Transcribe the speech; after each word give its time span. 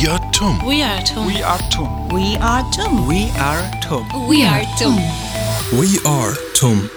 We 0.00 0.08
are 0.08 0.30
TUM. 0.30 0.60
We 0.64 0.80
are 0.84 1.02
TUM. 1.02 1.26
We 1.26 1.42
are 1.42 1.58
TUM. 1.70 2.08
We 2.12 2.38
are 2.38 2.62
TUM. 2.70 3.08
We 3.08 3.32
are 3.34 3.64
TUM. 3.80 4.28
We 4.28 4.44
are 4.44 4.64
TUM. 4.78 4.96
We 5.72 5.98
are 6.04 6.36
TUM. 6.54 6.88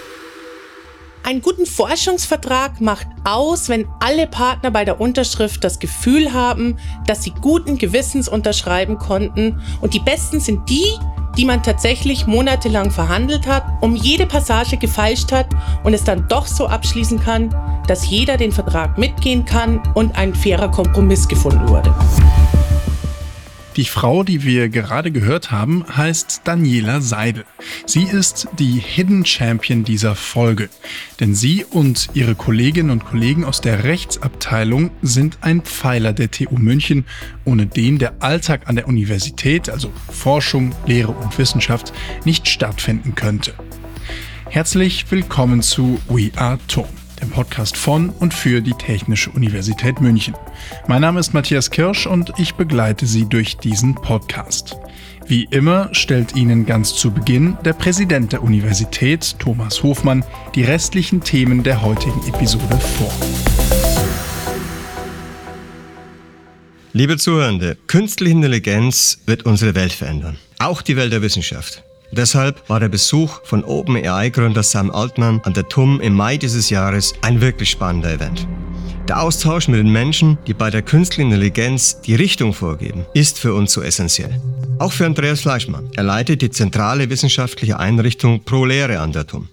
Einen 1.24 1.42
guten 1.42 1.66
Forschungsvertrag 1.66 2.80
macht 2.80 3.08
aus, 3.24 3.68
wenn 3.68 3.88
alle 3.98 4.28
Partner 4.28 4.70
bei 4.70 4.84
der 4.84 5.00
Unterschrift 5.00 5.64
das 5.64 5.80
Gefühl 5.80 6.32
haben, 6.32 6.78
dass 7.04 7.24
sie 7.24 7.32
guten 7.40 7.76
Gewissens 7.76 8.28
unterschreiben 8.28 8.98
konnten. 8.98 9.60
Und 9.80 9.94
die 9.94 10.00
besten 10.00 10.38
sind 10.38 10.70
die, 10.70 10.96
die 11.36 11.44
man 11.44 11.60
tatsächlich 11.64 12.28
monatelang 12.28 12.92
verhandelt 12.92 13.48
hat, 13.48 13.64
um 13.80 13.96
jede 13.96 14.26
Passage 14.26 14.76
gefeilscht 14.76 15.32
hat 15.32 15.48
und 15.82 15.92
es 15.92 16.04
dann 16.04 16.28
doch 16.28 16.46
so 16.46 16.68
abschließen 16.68 17.18
kann, 17.18 17.52
dass 17.88 18.08
jeder 18.08 18.36
den 18.36 18.52
Vertrag 18.52 18.96
mitgehen 18.96 19.44
kann 19.44 19.82
und 19.94 20.14
ein 20.14 20.36
fairer 20.36 20.70
Kompromiss 20.70 21.26
gefunden 21.26 21.68
wurde. 21.68 21.92
Die 23.76 23.86
Frau, 23.86 24.22
die 24.22 24.44
wir 24.44 24.68
gerade 24.68 25.10
gehört 25.10 25.50
haben, 25.50 25.86
heißt 25.96 26.42
Daniela 26.44 27.00
Seidel. 27.00 27.44
Sie 27.86 28.02
ist 28.02 28.48
die 28.58 28.78
Hidden 28.78 29.24
Champion 29.24 29.82
dieser 29.82 30.14
Folge. 30.14 30.68
Denn 31.20 31.34
sie 31.34 31.64
und 31.64 32.10
ihre 32.12 32.34
Kolleginnen 32.34 32.90
und 32.90 33.06
Kollegen 33.06 33.46
aus 33.46 33.62
der 33.62 33.84
Rechtsabteilung 33.84 34.90
sind 35.00 35.38
ein 35.40 35.62
Pfeiler 35.62 36.12
der 36.12 36.30
TU 36.30 36.58
München, 36.58 37.06
ohne 37.46 37.66
den 37.66 37.98
der 37.98 38.22
Alltag 38.22 38.68
an 38.68 38.76
der 38.76 38.88
Universität, 38.88 39.70
also 39.70 39.90
Forschung, 40.10 40.74
Lehre 40.84 41.12
und 41.12 41.38
Wissenschaft, 41.38 41.94
nicht 42.26 42.48
stattfinden 42.48 43.14
könnte. 43.14 43.54
Herzlich 44.50 45.06
willkommen 45.10 45.62
zu 45.62 45.98
We 46.10 46.30
Are 46.36 46.58
Tom 46.68 47.01
dem 47.22 47.30
Podcast 47.30 47.76
von 47.76 48.10
und 48.10 48.34
für 48.34 48.60
die 48.60 48.74
Technische 48.74 49.30
Universität 49.30 50.00
München. 50.00 50.34
Mein 50.88 51.00
Name 51.02 51.20
ist 51.20 51.32
Matthias 51.32 51.70
Kirsch 51.70 52.06
und 52.06 52.32
ich 52.36 52.54
begleite 52.54 53.06
Sie 53.06 53.26
durch 53.26 53.56
diesen 53.56 53.94
Podcast. 53.94 54.76
Wie 55.26 55.44
immer 55.50 55.88
stellt 55.92 56.34
Ihnen 56.34 56.66
ganz 56.66 56.94
zu 56.94 57.12
Beginn 57.12 57.56
der 57.64 57.74
Präsident 57.74 58.32
der 58.32 58.42
Universität, 58.42 59.36
Thomas 59.38 59.82
Hofmann, 59.82 60.24
die 60.54 60.64
restlichen 60.64 61.22
Themen 61.22 61.62
der 61.62 61.80
heutigen 61.82 62.20
Episode 62.26 62.78
vor. 62.98 63.12
Liebe 66.92 67.16
Zuhörende, 67.16 67.78
künstliche 67.86 68.34
Intelligenz 68.34 69.18
wird 69.26 69.46
unsere 69.46 69.74
Welt 69.74 69.92
verändern. 69.92 70.36
Auch 70.58 70.82
die 70.82 70.96
Welt 70.96 71.12
der 71.12 71.22
Wissenschaft. 71.22 71.84
Deshalb 72.12 72.68
war 72.68 72.78
der 72.78 72.90
Besuch 72.90 73.40
von 73.44 73.64
OpenAI-Gründer 73.64 74.62
Sam 74.62 74.90
Altman 74.90 75.40
an 75.44 75.54
der 75.54 75.68
TUM 75.68 75.98
im 76.00 76.12
Mai 76.12 76.36
dieses 76.36 76.68
Jahres 76.68 77.14
ein 77.22 77.40
wirklich 77.40 77.70
spannender 77.70 78.12
Event. 78.12 78.46
Der 79.08 79.22
Austausch 79.22 79.66
mit 79.66 79.80
den 79.80 79.90
Menschen, 79.90 80.36
die 80.46 80.52
bei 80.52 80.68
der 80.68 80.82
künstlichen 80.82 81.32
Intelligenz 81.32 82.02
die 82.02 82.14
Richtung 82.14 82.52
vorgeben, 82.52 83.06
ist 83.14 83.38
für 83.38 83.54
uns 83.54 83.72
so 83.72 83.80
essentiell. 83.80 84.40
Auch 84.78 84.92
für 84.92 85.06
Andreas 85.06 85.40
Fleischmann. 85.40 85.88
Er 85.96 86.02
leitet 86.02 86.42
die 86.42 86.50
zentrale 86.50 87.08
wissenschaftliche 87.08 87.80
Einrichtung 87.80 88.44
Pro 88.44 88.66
Lehre 88.66 89.00
an 89.00 89.12
der 89.12 89.26
TUM. 89.26 89.48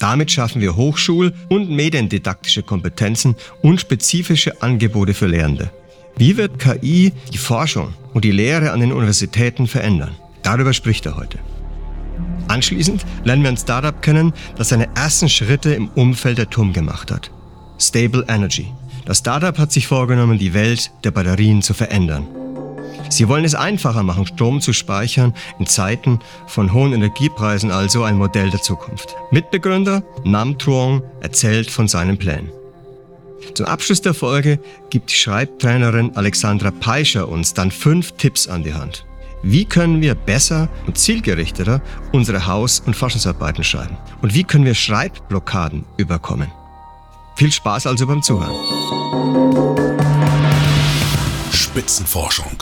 Damit 0.00 0.32
schaffen 0.32 0.60
wir 0.60 0.74
Hochschul- 0.74 1.32
und 1.48 1.70
mediendidaktische 1.70 2.64
Kompetenzen 2.64 3.36
und 3.62 3.80
spezifische 3.80 4.60
Angebote 4.60 5.14
für 5.14 5.28
Lehrende. 5.28 5.70
Wie 6.16 6.36
wird 6.36 6.58
KI 6.58 7.12
die 7.32 7.38
Forschung 7.38 7.94
und 8.12 8.24
die 8.24 8.32
Lehre 8.32 8.72
an 8.72 8.80
den 8.80 8.92
Universitäten 8.92 9.68
verändern? 9.68 10.16
Darüber 10.42 10.72
spricht 10.72 11.06
er 11.06 11.16
heute. 11.16 11.38
Anschließend 12.52 13.06
lernen 13.24 13.44
wir 13.44 13.48
ein 13.48 13.56
Startup 13.56 14.02
kennen, 14.02 14.34
das 14.56 14.68
seine 14.68 14.94
ersten 14.94 15.30
Schritte 15.30 15.72
im 15.72 15.88
Umfeld 15.88 16.36
der 16.36 16.50
TUM 16.50 16.74
gemacht 16.74 17.10
hat. 17.10 17.30
Stable 17.78 18.26
Energy. 18.28 18.66
Das 19.06 19.20
Startup 19.20 19.56
hat 19.56 19.72
sich 19.72 19.86
vorgenommen, 19.86 20.38
die 20.38 20.52
Welt 20.52 20.90
der 21.02 21.12
Batterien 21.12 21.62
zu 21.62 21.72
verändern. 21.72 22.26
Sie 23.08 23.26
wollen 23.26 23.46
es 23.46 23.54
einfacher 23.54 24.02
machen, 24.02 24.26
Strom 24.26 24.60
zu 24.60 24.74
speichern, 24.74 25.32
in 25.58 25.66
Zeiten 25.66 26.18
von 26.46 26.74
hohen 26.74 26.92
Energiepreisen 26.92 27.70
also 27.70 28.02
ein 28.02 28.18
Modell 28.18 28.50
der 28.50 28.60
Zukunft. 28.60 29.16
Mitbegründer 29.30 30.02
Nam 30.24 30.58
Truong 30.58 31.02
erzählt 31.22 31.70
von 31.70 31.88
seinen 31.88 32.18
Plänen. 32.18 32.50
Zum 33.54 33.64
Abschluss 33.64 34.02
der 34.02 34.12
Folge 34.12 34.58
gibt 34.90 35.10
die 35.10 35.16
Schreibtrainerin 35.16 36.16
Alexandra 36.16 36.70
Peischer 36.70 37.30
uns 37.30 37.54
dann 37.54 37.70
fünf 37.70 38.12
Tipps 38.12 38.46
an 38.46 38.62
die 38.62 38.74
Hand. 38.74 39.06
Wie 39.42 39.64
können 39.64 40.00
wir 40.00 40.14
besser 40.14 40.68
und 40.86 40.96
zielgerichteter 40.96 41.82
unsere 42.12 42.46
Haus- 42.46 42.78
und 42.78 42.94
Forschungsarbeiten 42.94 43.64
schreiben? 43.64 43.96
Und 44.20 44.34
wie 44.34 44.44
können 44.44 44.64
wir 44.64 44.74
Schreibblockaden 44.74 45.84
überkommen? 45.96 46.48
Viel 47.34 47.50
Spaß 47.50 47.88
also 47.88 48.06
beim 48.06 48.22
Zuhören. 48.22 48.54
Spitzenforschung. 51.52 52.52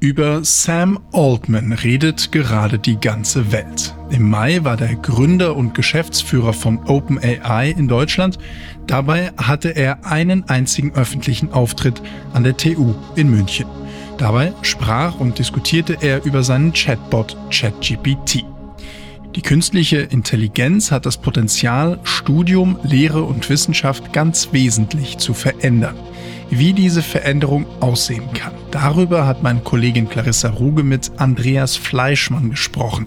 Über 0.00 0.44
Sam 0.44 0.98
Altman 1.12 1.72
redet 1.72 2.32
gerade 2.32 2.78
die 2.78 2.98
ganze 2.98 3.52
Welt. 3.52 3.94
Im 4.10 4.30
Mai 4.30 4.64
war 4.64 4.76
der 4.76 4.96
Gründer 4.96 5.56
und 5.56 5.74
Geschäftsführer 5.74 6.52
von 6.52 6.78
OpenAI 6.86 7.70
in 7.70 7.86
Deutschland. 7.86 8.38
Dabei 8.86 9.32
hatte 9.36 9.70
er 9.70 10.04
einen 10.04 10.48
einzigen 10.48 10.94
öffentlichen 10.94 11.52
Auftritt 11.52 12.00
an 12.32 12.44
der 12.44 12.56
TU 12.56 12.94
in 13.16 13.30
München. 13.30 13.66
Dabei 14.18 14.52
sprach 14.62 15.20
und 15.20 15.38
diskutierte 15.38 15.96
er 16.00 16.24
über 16.24 16.42
seinen 16.42 16.72
Chatbot 16.72 17.36
ChatGPT. 17.50 18.44
Die 19.36 19.42
künstliche 19.42 19.98
Intelligenz 19.98 20.90
hat 20.90 21.06
das 21.06 21.16
Potenzial, 21.16 22.00
Studium, 22.02 22.78
Lehre 22.82 23.22
und 23.22 23.48
Wissenschaft 23.48 24.12
ganz 24.12 24.48
wesentlich 24.52 25.18
zu 25.18 25.34
verändern. 25.34 25.94
Wie 26.50 26.72
diese 26.72 27.02
Veränderung 27.02 27.66
aussehen 27.78 28.32
kann, 28.34 28.52
darüber 28.72 29.26
hat 29.26 29.44
meine 29.44 29.60
Kollegin 29.60 30.08
Clarissa 30.08 30.48
Ruge 30.48 30.82
mit 30.82 31.12
Andreas 31.18 31.76
Fleischmann 31.76 32.50
gesprochen. 32.50 33.06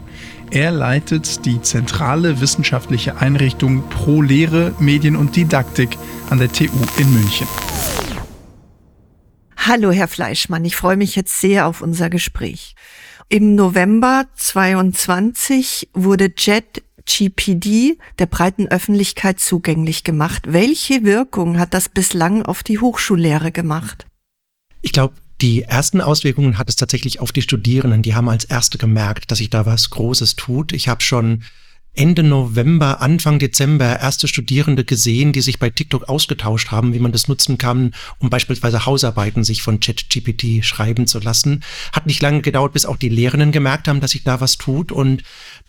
Er 0.52 0.72
leitet 0.72 1.46
die 1.46 1.62
zentrale 1.62 2.40
wissenschaftliche 2.40 3.18
Einrichtung 3.20 3.84
Pro 3.90 4.22
Lehre, 4.22 4.74
Medien 4.80 5.18
und 5.18 5.36
Didaktik 5.36 5.98
an 6.30 6.40
der 6.40 6.52
TU 6.52 6.70
in 6.98 7.12
München. 7.12 7.48
Hallo, 9.64 9.92
Herr 9.92 10.08
Fleischmann. 10.08 10.66
Ich 10.66 10.76
freue 10.76 10.98
mich 10.98 11.16
jetzt 11.16 11.40
sehr 11.40 11.68
auf 11.68 11.82
unser 11.82 12.10
Gespräch. 12.10 12.74
Im 13.30 13.54
November 13.54 14.26
22 14.36 15.90
wurde 15.94 16.32
JetGPD 16.36 18.00
der 18.18 18.26
breiten 18.26 18.68
Öffentlichkeit 18.70 19.40
zugänglich 19.40 20.04
gemacht. 20.04 20.46
Welche 20.48 21.04
Wirkung 21.04 21.60
hat 21.60 21.76
das 21.76 21.90
bislang 21.90 22.42
auf 22.42 22.64
die 22.64 22.80
Hochschullehre 22.80 23.52
gemacht? 23.52 24.08
Ich 24.82 24.94
glaube, 24.94 25.14
die 25.42 25.62
ersten 25.62 26.02
Auswirkungen 26.02 26.58
hat 26.58 26.68
es 26.68 26.76
tatsächlich 26.76 27.20
auf 27.20 27.32
die 27.32 27.44
Studierenden. 27.44 28.02
Die 28.02 28.16
haben 28.16 28.30
als 28.30 28.46
erste 28.46 28.80
gemerkt, 28.80 29.30
dass 29.30 29.38
sich 29.38 29.52
da 29.52 29.68
was 29.68 29.92
Großes 29.92 30.38
tut. 30.38 30.74
Ich 30.74 30.88
habe 30.88 31.04
schon 31.04 31.44
Ende 31.94 32.24
November, 32.24 33.02
Anfang 33.02 33.38
Dezember 33.38 34.00
erste 34.00 34.30
Studierende 34.30 34.86
gesehen, 34.86 35.34
die 35.34 35.42
sich 35.42 35.60
bei 35.60 35.70
TikTok 35.70 36.08
ausgetauscht 36.08 36.72
haben, 36.72 36.94
wie 36.94 37.00
man 37.00 37.12
das 37.12 37.28
nutzen 37.28 37.58
kann, 37.58 37.94
um 38.20 38.30
beispielsweise 38.30 38.86
Hausarbeiten 38.86 39.44
sich 39.44 39.62
von 39.62 39.82
ChatGPT 39.82 40.64
schreiben 40.64 41.06
zu 41.06 41.20
lassen. 41.20 41.64
Hat 41.92 42.06
nicht 42.06 42.22
lange 42.22 42.42
gedauert, 42.42 42.72
bis 42.72 42.86
auch 42.86 42.96
die 42.96 43.10
Lehrenden 43.10 43.52
gemerkt 43.52 43.90
haben, 43.90 44.00
dass 44.00 44.12
sich 44.12 44.24
da 44.24 44.40
was 44.40 44.58
tut 44.58 44.94
und 44.94 45.24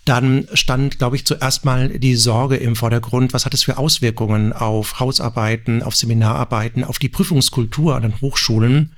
dann 0.05 0.47
stand, 0.55 0.99
glaube 0.99 1.17
ich, 1.17 1.27
zuerst 1.27 1.65
mal 1.65 1.89
die 1.99 2.15
Sorge 2.15 2.57
im 2.57 2.77
Vordergrund, 2.77 3.33
was 3.33 3.45
hat 3.45 3.55
es 3.55 3.65
für 3.65 3.77
Auswirkungen 3.77 4.53
auf 4.53 5.01
Hausarbeiten, 5.01 5.83
auf 5.83 5.97
Seminararbeiten, 5.97 6.85
auf 6.85 7.01
die 7.01 7.09
Prüfungskultur 7.09 7.97
an 7.97 8.03
den 8.03 8.21
Hochschulen. 8.21 8.93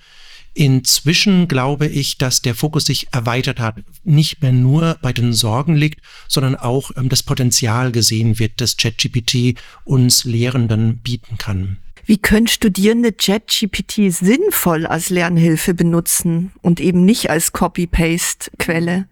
Inzwischen 0.54 1.48
glaube 1.48 1.88
ich, 1.88 2.16
dass 2.16 2.40
der 2.40 2.54
Fokus 2.54 2.84
sich 2.86 3.08
erweitert 3.12 3.58
hat, 3.58 3.76
nicht 4.04 4.40
mehr 4.40 4.52
nur 4.52 4.96
bei 5.02 5.12
den 5.12 5.32
Sorgen 5.32 5.74
liegt, 5.74 6.00
sondern 6.28 6.54
auch 6.54 6.92
ähm, 6.96 7.08
das 7.08 7.24
Potenzial 7.24 7.90
gesehen 7.90 8.38
wird, 8.38 8.60
das 8.60 8.76
ChatGPT 8.76 9.58
uns 9.84 10.24
Lehrenden 10.24 10.98
bieten 10.98 11.38
kann. 11.38 11.78
Wie 12.06 12.18
können 12.18 12.46
Studierende 12.46 13.12
ChatGPT 13.12 14.12
sinnvoll 14.12 14.86
als 14.86 15.10
Lernhilfe 15.10 15.74
benutzen 15.74 16.52
und 16.60 16.78
eben 16.78 17.04
nicht 17.04 17.30
als 17.30 17.52
Copy-Paste-Quelle? 17.52 19.06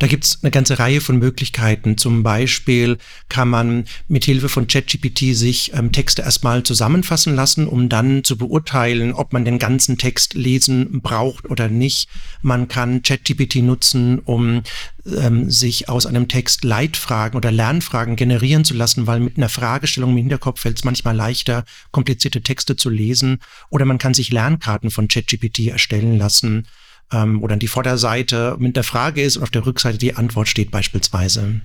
Da 0.00 0.06
gibt's 0.06 0.38
eine 0.40 0.50
ganze 0.50 0.78
Reihe 0.78 1.02
von 1.02 1.18
Möglichkeiten. 1.18 1.98
Zum 1.98 2.22
Beispiel 2.22 2.96
kann 3.28 3.50
man 3.50 3.84
mit 4.08 4.24
Hilfe 4.24 4.48
von 4.48 4.66
ChatGPT 4.66 5.36
sich 5.36 5.74
ähm, 5.74 5.92
Texte 5.92 6.22
erstmal 6.22 6.62
zusammenfassen 6.62 7.36
lassen, 7.36 7.68
um 7.68 7.90
dann 7.90 8.24
zu 8.24 8.38
beurteilen, 8.38 9.12
ob 9.12 9.34
man 9.34 9.44
den 9.44 9.58
ganzen 9.58 9.98
Text 9.98 10.32
lesen 10.32 11.02
braucht 11.02 11.50
oder 11.50 11.68
nicht. 11.68 12.08
Man 12.40 12.66
kann 12.66 13.02
ChatGPT 13.02 13.56
nutzen, 13.56 14.20
um 14.20 14.62
ähm, 15.04 15.50
sich 15.50 15.90
aus 15.90 16.06
einem 16.06 16.28
Text 16.28 16.64
Leitfragen 16.64 17.36
oder 17.36 17.52
Lernfragen 17.52 18.16
generieren 18.16 18.64
zu 18.64 18.72
lassen, 18.72 19.06
weil 19.06 19.20
mit 19.20 19.36
einer 19.36 19.50
Fragestellung 19.50 20.12
im 20.12 20.16
Hinterkopf 20.16 20.60
fällt 20.60 20.78
es 20.78 20.84
manchmal 20.84 21.14
leichter, 21.14 21.66
komplizierte 21.90 22.40
Texte 22.40 22.74
zu 22.74 22.88
lesen. 22.88 23.40
Oder 23.68 23.84
man 23.84 23.98
kann 23.98 24.14
sich 24.14 24.32
Lernkarten 24.32 24.90
von 24.90 25.08
ChatGPT 25.08 25.66
erstellen 25.66 26.16
lassen 26.16 26.66
ähm, 27.12 27.44
dann 27.48 27.58
die 27.58 27.68
Vorderseite 27.68 28.56
mit 28.58 28.76
der 28.76 28.84
Frage 28.84 29.22
ist 29.22 29.36
und 29.36 29.42
auf 29.42 29.50
der 29.50 29.66
Rückseite 29.66 29.98
die 29.98 30.16
Antwort 30.16 30.48
steht 30.48 30.70
beispielsweise. 30.70 31.60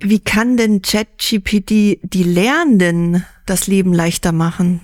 Wie 0.00 0.18
kann 0.18 0.56
denn 0.56 0.82
ChatGPT 0.82 1.98
die 2.02 2.22
Lernenden 2.22 3.24
das 3.46 3.66
Leben 3.66 3.94
leichter 3.94 4.32
machen? 4.32 4.82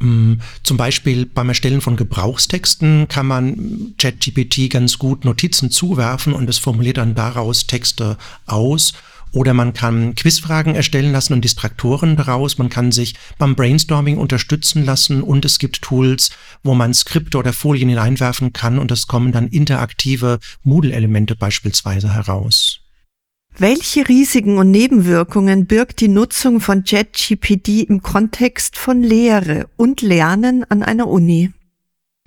Mm, 0.00 0.34
zum 0.62 0.76
Beispiel 0.76 1.26
beim 1.26 1.48
Erstellen 1.48 1.80
von 1.80 1.96
Gebrauchstexten 1.96 3.08
kann 3.08 3.26
man 3.26 3.94
ChatGPT 3.98 4.68
ganz 4.68 4.98
gut 4.98 5.24
Notizen 5.24 5.70
zuwerfen 5.70 6.32
und 6.34 6.48
es 6.50 6.58
formuliert 6.58 6.98
dann 6.98 7.14
daraus 7.14 7.66
Texte 7.66 8.18
aus. 8.46 8.92
Oder 9.32 9.54
man 9.54 9.72
kann 9.72 10.14
Quizfragen 10.14 10.74
erstellen 10.74 11.12
lassen 11.12 11.32
und 11.32 11.42
Distraktoren 11.42 12.16
daraus. 12.16 12.58
Man 12.58 12.68
kann 12.68 12.92
sich 12.92 13.14
beim 13.38 13.54
Brainstorming 13.54 14.18
unterstützen 14.18 14.84
lassen 14.84 15.22
und 15.22 15.44
es 15.44 15.58
gibt 15.58 15.80
Tools, 15.80 16.30
wo 16.62 16.74
man 16.74 16.92
Skripte 16.92 17.38
oder 17.38 17.52
Folien 17.52 17.88
hineinwerfen 17.88 18.52
kann 18.52 18.78
und 18.78 18.90
es 18.90 19.06
kommen 19.06 19.32
dann 19.32 19.48
interaktive 19.48 20.38
Moodle-Elemente 20.64 21.34
beispielsweise 21.34 22.14
heraus. 22.14 22.80
Welche 23.56 24.08
Risiken 24.08 24.56
und 24.56 24.70
Nebenwirkungen 24.70 25.66
birgt 25.66 26.00
die 26.00 26.08
Nutzung 26.08 26.60
von 26.60 26.84
JetGPD 26.86 27.82
im 27.82 28.02
Kontext 28.02 28.78
von 28.78 29.02
Lehre 29.02 29.68
und 29.76 30.00
Lernen 30.00 30.64
an 30.70 30.82
einer 30.82 31.06
Uni? 31.06 31.52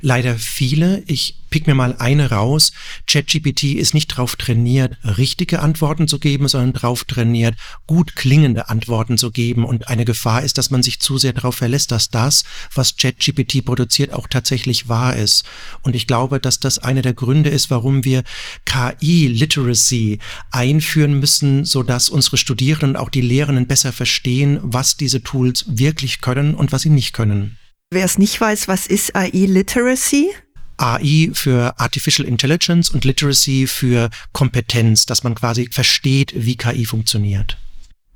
Leider 0.02 0.38
viele. 0.38 1.04
Ich 1.08 1.36
pick 1.50 1.68
mir 1.68 1.74
mal 1.74 1.96
eine 1.98 2.30
raus. 2.30 2.74
ChatGPT 3.08 3.76
ist 3.76 3.94
nicht 3.94 4.12
darauf 4.12 4.36
trainiert, 4.36 4.98
richtige 5.04 5.62
Antworten 5.62 6.10
zu 6.10 6.20
geben, 6.20 6.50
sondern 6.50 6.74
darauf 6.74 7.06
trainiert, 7.06 7.56
gut 7.88 8.16
klingende 8.16 8.68
Antworten 8.68 9.18
zu 9.18 9.32
geben. 9.32 9.64
Und 9.64 9.88
eine 9.88 10.04
Gefahr 10.04 10.44
ist, 10.44 10.58
dass 10.58 10.70
man 10.70 10.84
sich 10.84 11.00
zu 11.00 11.18
sehr 11.18 11.32
darauf 11.32 11.56
verlässt, 11.56 11.92
dass 11.92 12.10
das, 12.10 12.44
was 12.74 12.98
ChatGPT 12.98 13.64
produziert, 13.64 14.12
auch 14.12 14.28
tatsächlich 14.28 14.90
wahr 14.90 15.16
ist. 15.16 15.46
Und 15.82 15.96
ich 15.96 16.08
glaube, 16.08 16.42
dass 16.42 16.60
das 16.60 16.78
einer 16.78 17.02
der 17.02 17.14
Gründe 17.14 17.50
ist, 17.50 17.72
warum 17.72 18.04
wir 18.04 18.24
KI-Literacy 18.66 20.20
einführen 20.52 21.20
müssen, 21.20 21.64
sodass 21.64 22.10
unsere 22.10 22.36
Studierenden 22.36 22.92
und 22.92 22.98
auch 22.98 23.10
die 23.10 23.22
Lehrenden 23.22 23.66
besser 23.66 23.94
verstehen, 23.94 24.60
was 24.62 24.98
diese 24.98 25.24
Tools 25.24 25.66
wirklich 25.68 26.20
können 26.20 26.54
und 26.54 26.74
was 26.74 26.82
sie 26.82 26.90
nicht 26.90 27.14
können. 27.14 27.58
Wer 27.96 28.04
es 28.04 28.18
nicht 28.18 28.42
weiß, 28.42 28.68
was 28.68 28.88
ist 28.88 29.16
AI 29.16 29.30
Literacy? 29.46 30.34
AI 30.76 31.30
für 31.32 31.80
Artificial 31.80 32.28
Intelligence 32.28 32.90
und 32.90 33.06
Literacy 33.06 33.68
für 33.68 34.10
Kompetenz, 34.34 35.06
dass 35.06 35.24
man 35.24 35.34
quasi 35.34 35.70
versteht, 35.72 36.34
wie 36.36 36.58
KI 36.58 36.84
funktioniert. 36.84 37.58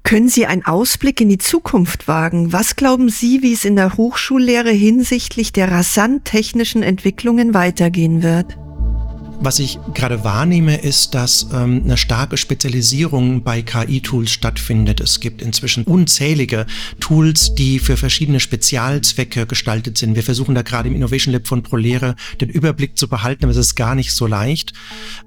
Können 0.04 0.28
Sie 0.28 0.46
einen 0.46 0.66
Ausblick 0.66 1.22
in 1.22 1.30
die 1.30 1.38
Zukunft 1.38 2.10
wagen? 2.10 2.52
Was 2.52 2.76
glauben 2.76 3.08
Sie, 3.08 3.42
wie 3.42 3.54
es 3.54 3.64
in 3.64 3.78
der 3.78 3.96
Hochschullehre 3.96 4.72
hinsichtlich 4.72 5.54
der 5.54 5.72
rasant 5.72 6.26
technischen 6.26 6.84
Entwicklungen 6.84 7.54
weitergehen 7.54 8.22
wird? 8.22 8.58
Was 9.42 9.60
ich 9.60 9.80
gerade 9.94 10.26
wahrnehme, 10.26 10.76
ist, 10.76 11.16
dass 11.16 11.48
ähm, 11.54 11.84
eine 11.86 11.96
starke 11.96 12.36
Spezialisierung 12.36 13.42
bei 13.42 13.62
KI-Tools 13.62 14.32
stattfindet. 14.32 15.00
Es 15.00 15.22
gibt 15.22 15.42
inzwischen 15.42 15.86
unzählige 15.86 16.66
Tools, 17.00 17.56
die 17.56 17.80
für 17.80 17.96
verschiedene 17.96 18.42
Spezialzwecke 18.42 19.46
gestaltet 19.46 19.98
sind. 19.98 20.16
Wir 20.16 20.24
versuchen 20.24 20.56
da 20.56 20.62
gerade 20.62 20.90
im 20.90 20.96
Innovation 20.96 21.34
Lab 21.34 21.48
von 21.48 21.64
ProLehre 21.64 22.18
den 22.42 22.50
Überblick 22.50 22.98
zu 22.98 23.08
behalten, 23.08 23.46
aber 23.46 23.52
es 23.52 23.58
ist 23.58 23.76
gar 23.76 23.96
nicht 23.96 24.12
so 24.12 24.28
leicht. 24.28 24.74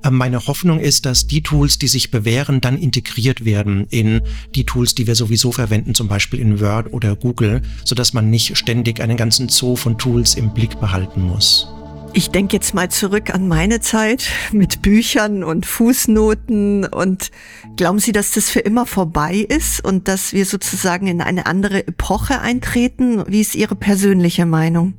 Ähm, 0.05 0.19
meine 0.19 0.47
Hoffnung 0.47 0.79
ist, 0.79 1.07
dass 1.07 1.27
die 1.27 1.43
Tools, 1.43 1.79
die 1.79 1.89
sich 1.89 2.11
bewähren, 2.11 2.61
dann 2.61 2.77
integriert 2.77 3.47
werden 3.47 3.87
in 3.89 4.21
die 4.55 4.67
Tools, 4.67 4.95
die 4.95 5.07
wir 5.07 5.15
sowieso 5.15 5.53
verwenden, 5.53 5.95
zum 5.95 6.09
Beispiel 6.09 6.39
in 6.39 6.61
Word 6.61 6.93
oder 6.93 7.17
Google, 7.17 7.63
sodass 7.87 8.13
man 8.13 8.29
nicht 8.29 8.59
ständig 8.59 9.01
einen 9.01 9.17
ganzen 9.17 9.49
Zoo 9.49 9.75
von 9.75 9.97
Tools 9.97 10.35
im 10.35 10.53
Blick 10.53 10.79
behalten 10.81 11.23
muss. 11.23 11.72
Ich 12.15 12.31
denke 12.31 12.57
jetzt 12.57 12.75
mal 12.75 12.91
zurück 12.91 13.35
an 13.35 13.49
meine 13.49 13.81
Zeit 13.81 14.29
mit 14.53 14.83
Büchern 14.83 15.43
und 15.43 15.65
Fußnoten 15.65 16.85
und 16.85 17.31
glauben 17.77 18.01
Sie, 18.01 18.13
dass 18.13 18.33
das 18.33 18.51
für 18.51 18.61
immer 18.61 18.85
vorbei 18.85 19.37
ist 19.37 19.83
und 19.83 20.09
dass 20.09 20.35
wir 20.35 20.45
sozusagen 20.45 21.07
in 21.07 21.23
eine 21.23 21.47
andere 21.47 21.87
Epoche 21.87 22.41
eintreten? 22.41 23.25
Wie 23.29 23.41
ist 23.41 23.55
Ihre 23.55 23.77
persönliche 23.77 24.45
Meinung? 24.45 24.93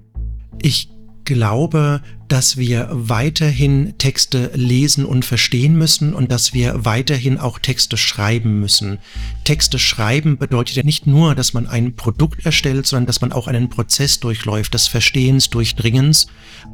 Ich 0.59 0.89
glaube, 1.25 2.01
dass 2.27 2.57
wir 2.57 2.87
weiterhin 2.91 3.93
Texte 3.97 4.51
lesen 4.55 5.05
und 5.05 5.23
verstehen 5.23 5.77
müssen 5.77 6.13
und 6.13 6.31
dass 6.31 6.53
wir 6.53 6.85
weiterhin 6.85 7.37
auch 7.37 7.59
Texte 7.59 7.95
schreiben 7.95 8.59
müssen. 8.59 8.97
Texte 9.43 9.77
schreiben 9.77 10.37
bedeutet 10.37 10.75
ja 10.75 10.83
nicht 10.83 11.05
nur, 11.05 11.35
dass 11.35 11.53
man 11.53 11.67
ein 11.67 11.95
Produkt 11.95 12.45
erstellt, 12.45 12.87
sondern 12.87 13.05
dass 13.05 13.21
man 13.21 13.31
auch 13.31 13.47
einen 13.47 13.69
Prozess 13.69 14.19
durchläuft, 14.19 14.73
des 14.73 14.87
Verstehens, 14.87 15.49
Durchdringens. 15.49 16.27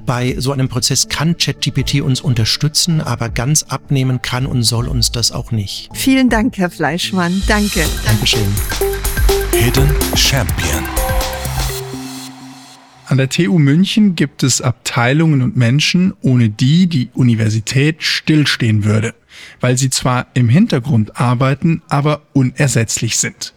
Bei 0.05 0.35
so 0.37 0.51
einem 0.51 0.69
Prozess 0.69 1.09
kann 1.09 1.37
ChatGPT 1.37 2.01
uns 2.01 2.21
unterstützen, 2.21 3.01
aber 3.01 3.29
ganz 3.29 3.63
abnehmen 3.63 4.21
kann 4.21 4.45
und 4.45 4.63
soll 4.63 4.87
uns 4.87 5.11
das 5.11 5.31
auch 5.31 5.51
nicht. 5.51 5.89
Vielen 5.93 6.29
Dank, 6.29 6.57
Herr 6.57 6.69
Fleischmann. 6.69 7.41
Danke. 7.47 7.85
Dankeschön. 8.05 8.47
Hidden 9.51 9.89
Champion. 10.15 10.98
An 13.09 13.17
der 13.17 13.27
TU 13.27 13.57
München 13.57 14.13
gibt 14.13 14.43
es 14.43 14.61
Abteilungen 14.61 15.41
und 15.41 15.57
Menschen, 15.57 16.13
ohne 16.21 16.47
die 16.47 16.85
die 16.85 17.09
Universität 17.15 18.03
stillstehen 18.03 18.83
würde, 18.83 19.15
weil 19.59 19.79
sie 19.79 19.89
zwar 19.89 20.27
im 20.35 20.47
Hintergrund 20.47 21.19
arbeiten, 21.19 21.81
aber 21.89 22.21
unersetzlich 22.33 23.17
sind. 23.17 23.55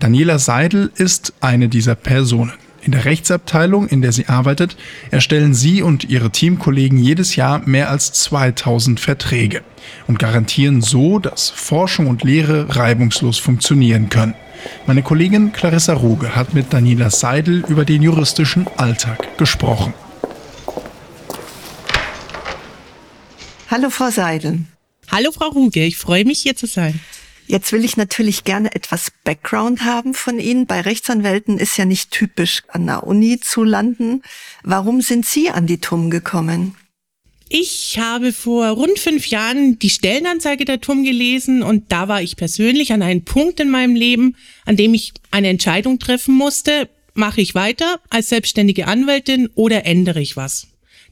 Daniela 0.00 0.38
Seidel 0.38 0.90
ist 0.96 1.32
eine 1.40 1.70
dieser 1.70 1.94
Personen. 1.94 2.52
In 2.82 2.92
der 2.92 3.06
Rechtsabteilung, 3.06 3.88
in 3.88 4.02
der 4.02 4.12
sie 4.12 4.26
arbeitet, 4.26 4.76
erstellen 5.10 5.54
sie 5.54 5.80
und 5.80 6.04
ihre 6.04 6.28
Teamkollegen 6.28 6.98
jedes 6.98 7.36
Jahr 7.36 7.66
mehr 7.66 7.88
als 7.88 8.12
2000 8.12 9.00
Verträge 9.00 9.62
und 10.08 10.18
garantieren 10.18 10.82
so, 10.82 11.18
dass 11.18 11.48
Forschung 11.48 12.06
und 12.06 12.22
Lehre 12.22 12.76
reibungslos 12.76 13.38
funktionieren 13.38 14.10
können. 14.10 14.34
Meine 14.86 15.02
Kollegin 15.02 15.52
Clarissa 15.52 15.94
Ruge 15.94 16.34
hat 16.34 16.54
mit 16.54 16.72
Daniela 16.72 17.10
Seidel 17.10 17.64
über 17.68 17.84
den 17.84 18.02
juristischen 18.02 18.66
Alltag 18.76 19.38
gesprochen. 19.38 19.94
Hallo, 23.70 23.90
Frau 23.90 24.10
Seidel. 24.10 24.60
Hallo, 25.10 25.30
Frau 25.32 25.48
Ruge. 25.48 25.84
Ich 25.84 25.96
freue 25.96 26.24
mich, 26.24 26.40
hier 26.40 26.56
zu 26.56 26.66
sein. 26.66 26.98
Jetzt 27.46 27.72
will 27.72 27.84
ich 27.84 27.96
natürlich 27.96 28.44
gerne 28.44 28.74
etwas 28.74 29.10
Background 29.24 29.84
haben 29.84 30.14
von 30.14 30.38
Ihnen. 30.38 30.66
Bei 30.66 30.80
Rechtsanwälten 30.80 31.58
ist 31.58 31.76
ja 31.76 31.84
nicht 31.84 32.12
typisch, 32.12 32.62
an 32.68 32.86
der 32.86 33.04
Uni 33.04 33.40
zu 33.40 33.64
landen. 33.64 34.22
Warum 34.62 35.00
sind 35.00 35.26
Sie 35.26 35.50
an 35.50 35.66
die 35.66 35.80
TUM 35.80 36.10
gekommen? 36.10 36.76
Ich 37.52 37.98
habe 37.98 38.32
vor 38.32 38.68
rund 38.68 39.00
fünf 39.00 39.26
Jahren 39.26 39.76
die 39.80 39.90
Stellenanzeige 39.90 40.64
der 40.64 40.80
TUM 40.80 41.02
gelesen 41.02 41.64
und 41.64 41.90
da 41.90 42.06
war 42.06 42.22
ich 42.22 42.36
persönlich 42.36 42.92
an 42.92 43.02
einem 43.02 43.24
Punkt 43.24 43.58
in 43.58 43.70
meinem 43.70 43.96
Leben, 43.96 44.36
an 44.66 44.76
dem 44.76 44.94
ich 44.94 45.12
eine 45.32 45.48
Entscheidung 45.48 45.98
treffen 45.98 46.32
musste, 46.32 46.88
mache 47.14 47.40
ich 47.40 47.56
weiter 47.56 47.98
als 48.08 48.28
selbstständige 48.28 48.86
Anwältin 48.86 49.48
oder 49.56 49.84
ändere 49.84 50.20
ich 50.20 50.36
was? 50.36 50.68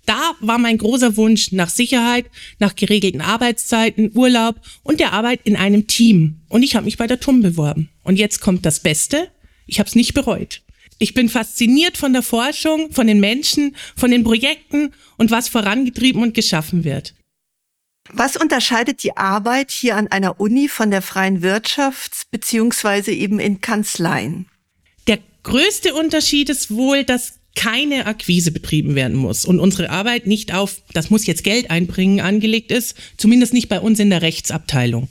Da 0.07 0.37
war 0.39 0.59
mein 0.59 0.79
großer 0.79 1.17
Wunsch 1.17 1.51
nach 1.51 1.71
Sicherheit, 1.71 2.27
nach 2.61 2.77
geregelten 2.77 3.21
Arbeitszeiten, 3.21 4.13
Urlaub 4.15 4.61
und 4.85 5.01
der 5.01 5.15
Arbeit 5.15 5.41
in 5.43 5.57
einem 5.57 5.89
Team. 5.89 6.43
Und 6.49 6.63
ich 6.63 6.77
habe 6.77 6.85
mich 6.85 6.99
bei 6.99 7.09
der 7.09 7.19
TUM 7.19 7.43
beworben. 7.43 7.91
Und 8.05 8.17
jetzt 8.17 8.41
kommt 8.41 8.65
das 8.65 8.79
Beste. 8.79 9.27
Ich 9.67 9.81
habe 9.81 9.89
es 9.89 9.97
nicht 9.97 10.15
bereut. 10.15 10.63
Ich 10.99 11.15
bin 11.15 11.29
fasziniert 11.29 11.97
von 11.97 12.13
der 12.13 12.23
Forschung, 12.23 12.93
von 12.93 13.07
den 13.07 13.21
Menschen, 13.21 13.77
von 13.97 14.11
den 14.11 14.25
Projekten 14.25 14.93
und 15.17 15.31
was 15.31 15.49
vorangetrieben 15.49 16.23
und 16.23 16.35
geschaffen 16.35 16.85
wird. 16.85 17.15
Was 18.11 18.37
unterscheidet 18.37 19.03
die 19.03 19.17
Arbeit 19.17 19.71
hier 19.71 19.97
an 19.97 20.09
einer 20.09 20.41
Uni 20.41 20.69
von 20.69 20.91
der 20.91 21.03
freien 21.03 21.43
Wirtschaft 21.43 22.31
beziehungsweise 22.31 23.13
eben 23.13 23.39
in 23.39 23.61
Kanzleien? 23.61 24.47
Der 25.07 25.19
größte 25.43 25.95
Unterschied 25.95 26.49
ist 26.49 26.71
wohl, 26.71 27.05
dass 27.05 27.35
keine 27.55 28.07
Akquise 28.07 28.51
betrieben 28.51 28.95
werden 28.95 29.17
muss 29.17 29.45
und 29.45 29.61
unsere 29.61 29.91
Arbeit 29.91 30.27
nicht 30.27 30.55
auf, 30.55 30.81
das 30.93 31.11
muss 31.11 31.27
jetzt 31.27 31.45
Geld 31.45 31.71
einbringen, 31.71 32.21
angelegt 32.21 32.71
ist, 32.71 32.97
zumindest 33.17 33.53
nicht 33.53 33.69
bei 33.69 33.81
uns 33.81 33.99
in 33.99 34.11
der 34.11 34.23
Rechtsabteilung. 34.23 35.09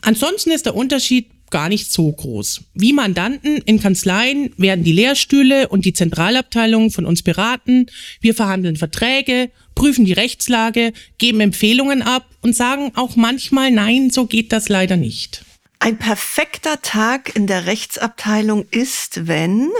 Ansonsten 0.00 0.50
ist 0.50 0.66
der 0.66 0.74
Unterschied 0.74 1.30
gar 1.50 1.68
nicht 1.68 1.92
so 1.92 2.10
groß. 2.10 2.62
Wie 2.74 2.92
Mandanten 2.92 3.58
in 3.58 3.80
Kanzleien 3.80 4.50
werden 4.56 4.84
die 4.84 4.92
Lehrstühle 4.92 5.68
und 5.68 5.84
die 5.84 5.92
Zentralabteilungen 5.92 6.90
von 6.90 7.06
uns 7.06 7.22
beraten. 7.22 7.86
Wir 8.20 8.34
verhandeln 8.34 8.76
Verträge, 8.76 9.50
prüfen 9.74 10.04
die 10.04 10.12
Rechtslage, 10.12 10.92
geben 11.18 11.40
Empfehlungen 11.40 12.02
ab 12.02 12.26
und 12.42 12.56
sagen 12.56 12.92
auch 12.94 13.16
manchmal, 13.16 13.70
nein, 13.70 14.10
so 14.10 14.26
geht 14.26 14.52
das 14.52 14.68
leider 14.68 14.96
nicht. 14.96 15.44
Ein 15.78 15.98
perfekter 15.98 16.80
Tag 16.82 17.36
in 17.36 17.46
der 17.46 17.66
Rechtsabteilung 17.66 18.66
ist, 18.70 19.26
wenn 19.26 19.70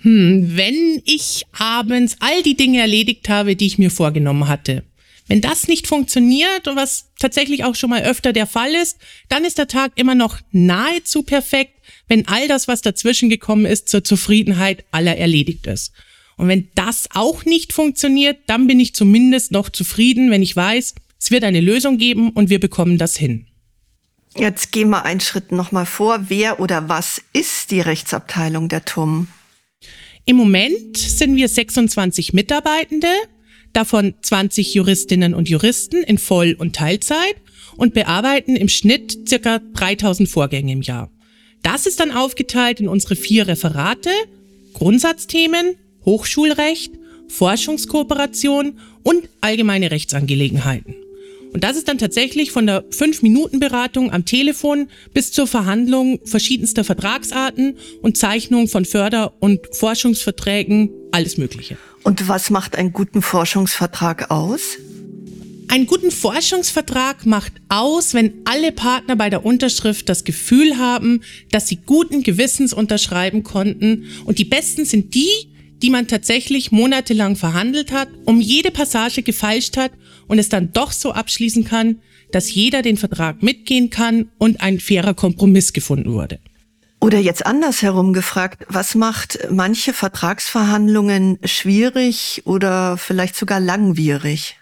hm, 0.00 0.56
wenn 0.56 1.02
ich 1.04 1.44
abends 1.58 2.16
all 2.20 2.42
die 2.42 2.56
Dinge 2.56 2.80
erledigt 2.80 3.28
habe, 3.28 3.56
die 3.56 3.66
ich 3.66 3.78
mir 3.78 3.90
vorgenommen 3.90 4.48
hatte. 4.48 4.84
Wenn 5.28 5.42
das 5.42 5.68
nicht 5.68 5.86
funktioniert 5.86 6.66
und 6.66 6.76
was 6.76 7.10
tatsächlich 7.18 7.64
auch 7.64 7.74
schon 7.74 7.90
mal 7.90 8.02
öfter 8.02 8.32
der 8.32 8.46
Fall 8.46 8.74
ist, 8.74 8.98
dann 9.28 9.44
ist 9.44 9.58
der 9.58 9.68
Tag 9.68 9.92
immer 9.96 10.14
noch 10.14 10.38
nahezu 10.50 11.22
perfekt, 11.22 11.74
wenn 12.08 12.26
all 12.26 12.48
das, 12.48 12.66
was 12.66 12.80
dazwischen 12.80 13.28
gekommen 13.28 13.66
ist, 13.66 13.88
zur 13.90 14.02
Zufriedenheit 14.02 14.84
aller 14.90 15.16
erledigt 15.16 15.66
ist. 15.66 15.92
Und 16.38 16.48
wenn 16.48 16.68
das 16.74 17.08
auch 17.12 17.44
nicht 17.44 17.72
funktioniert, 17.72 18.38
dann 18.46 18.66
bin 18.66 18.80
ich 18.80 18.94
zumindest 18.94 19.52
noch 19.52 19.68
zufrieden, 19.68 20.30
wenn 20.30 20.42
ich 20.42 20.56
weiß, 20.56 20.94
es 21.20 21.30
wird 21.30 21.44
eine 21.44 21.60
Lösung 21.60 21.98
geben 21.98 22.30
und 22.30 22.48
wir 22.48 22.60
bekommen 22.60 22.96
das 22.96 23.16
hin. 23.16 23.46
Jetzt 24.36 24.72
gehen 24.72 24.88
wir 24.90 25.04
einen 25.04 25.20
Schritt 25.20 25.52
nochmal 25.52 25.86
vor. 25.86 26.26
Wer 26.28 26.60
oder 26.60 26.88
was 26.88 27.20
ist 27.32 27.70
die 27.70 27.80
Rechtsabteilung 27.80 28.68
der 28.68 28.84
TUM? 28.84 29.28
Im 30.26 30.36
Moment 30.36 30.96
sind 30.96 31.36
wir 31.36 31.48
26 31.48 32.34
Mitarbeitende, 32.34 33.08
davon 33.72 34.14
20 34.22 34.74
Juristinnen 34.74 35.34
und 35.34 35.48
Juristen 35.48 36.02
in 36.02 36.18
Voll- 36.18 36.56
und 36.58 36.74
Teilzeit 36.74 37.36
und 37.76 37.94
bearbeiten 37.94 38.56
im 38.56 38.68
Schnitt 38.68 39.28
circa 39.28 39.60
3000 39.74 40.28
Vorgänge 40.28 40.72
im 40.72 40.82
Jahr. 40.82 41.10
Das 41.62 41.86
ist 41.86 42.00
dann 42.00 42.10
aufgeteilt 42.10 42.80
in 42.80 42.88
unsere 42.88 43.16
vier 43.16 43.48
Referate, 43.48 44.10
Grundsatzthemen, 44.74 45.76
Hochschulrecht, 46.04 46.92
Forschungskooperation 47.28 48.78
und 49.02 49.28
allgemeine 49.40 49.90
Rechtsangelegenheiten. 49.90 50.94
Und 51.52 51.64
das 51.64 51.76
ist 51.76 51.88
dann 51.88 51.98
tatsächlich 51.98 52.52
von 52.52 52.66
der 52.66 52.84
5-Minuten-Beratung 52.90 54.12
am 54.12 54.24
Telefon 54.24 54.88
bis 55.14 55.32
zur 55.32 55.46
Verhandlung 55.46 56.20
verschiedenster 56.24 56.84
Vertragsarten 56.84 57.76
und 58.02 58.18
Zeichnung 58.18 58.68
von 58.68 58.84
Förder- 58.84 59.34
und 59.40 59.60
Forschungsverträgen, 59.72 60.90
alles 61.10 61.38
Mögliche. 61.38 61.78
Und 62.04 62.28
was 62.28 62.50
macht 62.50 62.76
einen 62.76 62.92
guten 62.92 63.22
Forschungsvertrag 63.22 64.30
aus? 64.30 64.78
Einen 65.70 65.86
guten 65.86 66.10
Forschungsvertrag 66.10 67.26
macht 67.26 67.52
aus, 67.68 68.14
wenn 68.14 68.32
alle 68.44 68.72
Partner 68.72 69.16
bei 69.16 69.28
der 69.28 69.44
Unterschrift 69.44 70.08
das 70.08 70.24
Gefühl 70.24 70.78
haben, 70.78 71.20
dass 71.50 71.68
sie 71.68 71.76
guten 71.76 72.22
Gewissens 72.22 72.72
unterschreiben 72.72 73.42
konnten. 73.42 74.06
Und 74.24 74.38
die 74.38 74.46
besten 74.46 74.86
sind 74.86 75.14
die, 75.14 75.28
die 75.82 75.90
man 75.90 76.08
tatsächlich 76.08 76.72
monatelang 76.72 77.36
verhandelt 77.36 77.92
hat, 77.92 78.08
um 78.24 78.40
jede 78.40 78.70
Passage 78.70 79.22
gefeilscht 79.22 79.76
hat 79.76 79.92
und 80.26 80.38
es 80.38 80.48
dann 80.48 80.72
doch 80.72 80.90
so 80.90 81.12
abschließen 81.12 81.64
kann, 81.64 82.00
dass 82.32 82.52
jeder 82.52 82.80
den 82.80 82.96
Vertrag 82.96 83.42
mitgehen 83.42 83.90
kann 83.90 84.30
und 84.38 84.60
ein 84.60 84.80
fairer 84.80 85.14
Kompromiss 85.14 85.72
gefunden 85.74 86.12
wurde. 86.12 86.40
Oder 87.00 87.20
jetzt 87.20 87.46
andersherum 87.46 88.12
gefragt, 88.12 88.66
was 88.68 88.94
macht 88.94 89.38
manche 89.50 89.92
Vertragsverhandlungen 89.92 91.38
schwierig 91.44 92.42
oder 92.44 92.96
vielleicht 92.96 93.36
sogar 93.36 93.60
langwierig? 93.60 94.56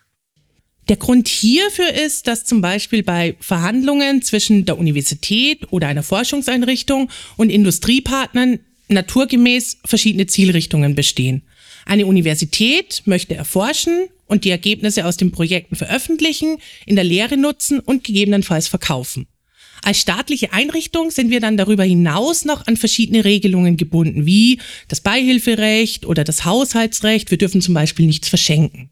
Der 0.88 0.96
Grund 0.96 1.28
hierfür 1.28 1.92
ist, 1.94 2.28
dass 2.28 2.44
zum 2.44 2.60
Beispiel 2.60 3.02
bei 3.02 3.36
Verhandlungen 3.40 4.22
zwischen 4.22 4.66
der 4.66 4.78
Universität 4.78 5.72
oder 5.72 5.88
einer 5.88 6.04
Forschungseinrichtung 6.04 7.10
und 7.36 7.50
Industriepartnern 7.50 8.60
naturgemäß 8.88 9.78
verschiedene 9.84 10.26
Zielrichtungen 10.26 10.94
bestehen. 10.94 11.42
Eine 11.86 12.06
Universität 12.06 13.02
möchte 13.06 13.34
erforschen 13.34 14.08
und 14.26 14.44
die 14.44 14.50
Ergebnisse 14.50 15.06
aus 15.06 15.16
den 15.16 15.32
Projekten 15.32 15.74
veröffentlichen, 15.74 16.58
in 16.84 16.96
der 16.96 17.04
Lehre 17.04 17.36
nutzen 17.36 17.80
und 17.80 18.04
gegebenenfalls 18.04 18.68
verkaufen. 18.68 19.26
Als 19.86 20.00
staatliche 20.00 20.52
Einrichtung 20.52 21.12
sind 21.12 21.30
wir 21.30 21.38
dann 21.38 21.56
darüber 21.56 21.84
hinaus 21.84 22.44
noch 22.44 22.66
an 22.66 22.76
verschiedene 22.76 23.24
Regelungen 23.24 23.76
gebunden, 23.76 24.26
wie 24.26 24.58
das 24.88 25.00
Beihilferecht 25.00 26.06
oder 26.06 26.24
das 26.24 26.44
Haushaltsrecht. 26.44 27.30
Wir 27.30 27.38
dürfen 27.38 27.60
zum 27.60 27.74
Beispiel 27.74 28.06
nichts 28.06 28.28
verschenken. 28.28 28.90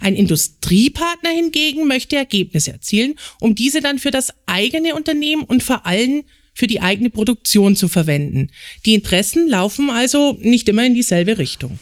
Ein 0.00 0.16
Industriepartner 0.16 1.28
hingegen 1.28 1.86
möchte 1.86 2.16
Ergebnisse 2.16 2.72
erzielen, 2.72 3.16
um 3.38 3.54
diese 3.54 3.82
dann 3.82 3.98
für 3.98 4.10
das 4.10 4.32
eigene 4.46 4.94
Unternehmen 4.94 5.42
und 5.42 5.62
vor 5.62 5.84
allem 5.84 6.22
für 6.54 6.66
die 6.66 6.80
eigene 6.80 7.10
Produktion 7.10 7.76
zu 7.76 7.88
verwenden. 7.88 8.48
Die 8.86 8.94
Interessen 8.94 9.46
laufen 9.46 9.90
also 9.90 10.38
nicht 10.40 10.70
immer 10.70 10.86
in 10.86 10.94
dieselbe 10.94 11.36
Richtung. 11.36 11.78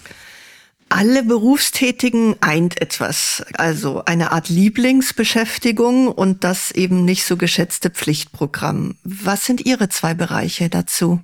Alle 0.90 1.22
Berufstätigen 1.22 2.36
eint 2.40 2.80
etwas, 2.80 3.44
also 3.54 4.04
eine 4.06 4.32
Art 4.32 4.48
Lieblingsbeschäftigung 4.48 6.08
und 6.08 6.44
das 6.44 6.70
eben 6.70 7.04
nicht 7.04 7.24
so 7.24 7.36
geschätzte 7.36 7.90
Pflichtprogramm. 7.90 8.96
Was 9.04 9.44
sind 9.44 9.66
Ihre 9.66 9.90
zwei 9.90 10.14
Bereiche 10.14 10.70
dazu? 10.70 11.20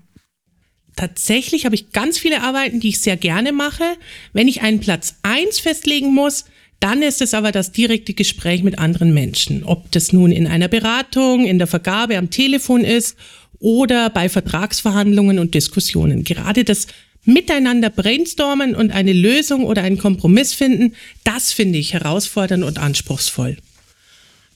Tatsächlich 0.96 1.64
habe 1.64 1.74
ich 1.74 1.92
ganz 1.92 2.18
viele 2.18 2.42
Arbeiten, 2.42 2.78
die 2.78 2.90
ich 2.90 3.00
sehr 3.00 3.16
gerne 3.16 3.52
mache. 3.52 3.84
Wenn 4.32 4.48
ich 4.48 4.62
einen 4.62 4.80
Platz 4.80 5.16
eins 5.22 5.58
festlegen 5.58 6.12
muss, 6.12 6.44
dann 6.78 7.02
ist 7.02 7.22
es 7.22 7.32
aber 7.32 7.50
das 7.50 7.72
direkte 7.72 8.12
Gespräch 8.12 8.62
mit 8.62 8.78
anderen 8.78 9.14
Menschen. 9.14 9.64
Ob 9.64 9.90
das 9.92 10.12
nun 10.12 10.30
in 10.30 10.46
einer 10.46 10.68
Beratung, 10.68 11.46
in 11.46 11.58
der 11.58 11.66
Vergabe 11.66 12.18
am 12.18 12.30
Telefon 12.30 12.82
ist 12.82 13.16
oder 13.58 14.10
bei 14.10 14.28
Vertragsverhandlungen 14.28 15.38
und 15.38 15.54
Diskussionen. 15.54 16.22
Gerade 16.22 16.64
das 16.64 16.86
Miteinander 17.24 17.90
brainstormen 17.90 18.74
und 18.74 18.90
eine 18.90 19.12
Lösung 19.12 19.64
oder 19.64 19.82
einen 19.82 19.98
Kompromiss 19.98 20.52
finden, 20.54 20.94
das 21.24 21.52
finde 21.52 21.78
ich 21.78 21.94
herausfordernd 21.94 22.64
und 22.64 22.78
anspruchsvoll. 22.78 23.56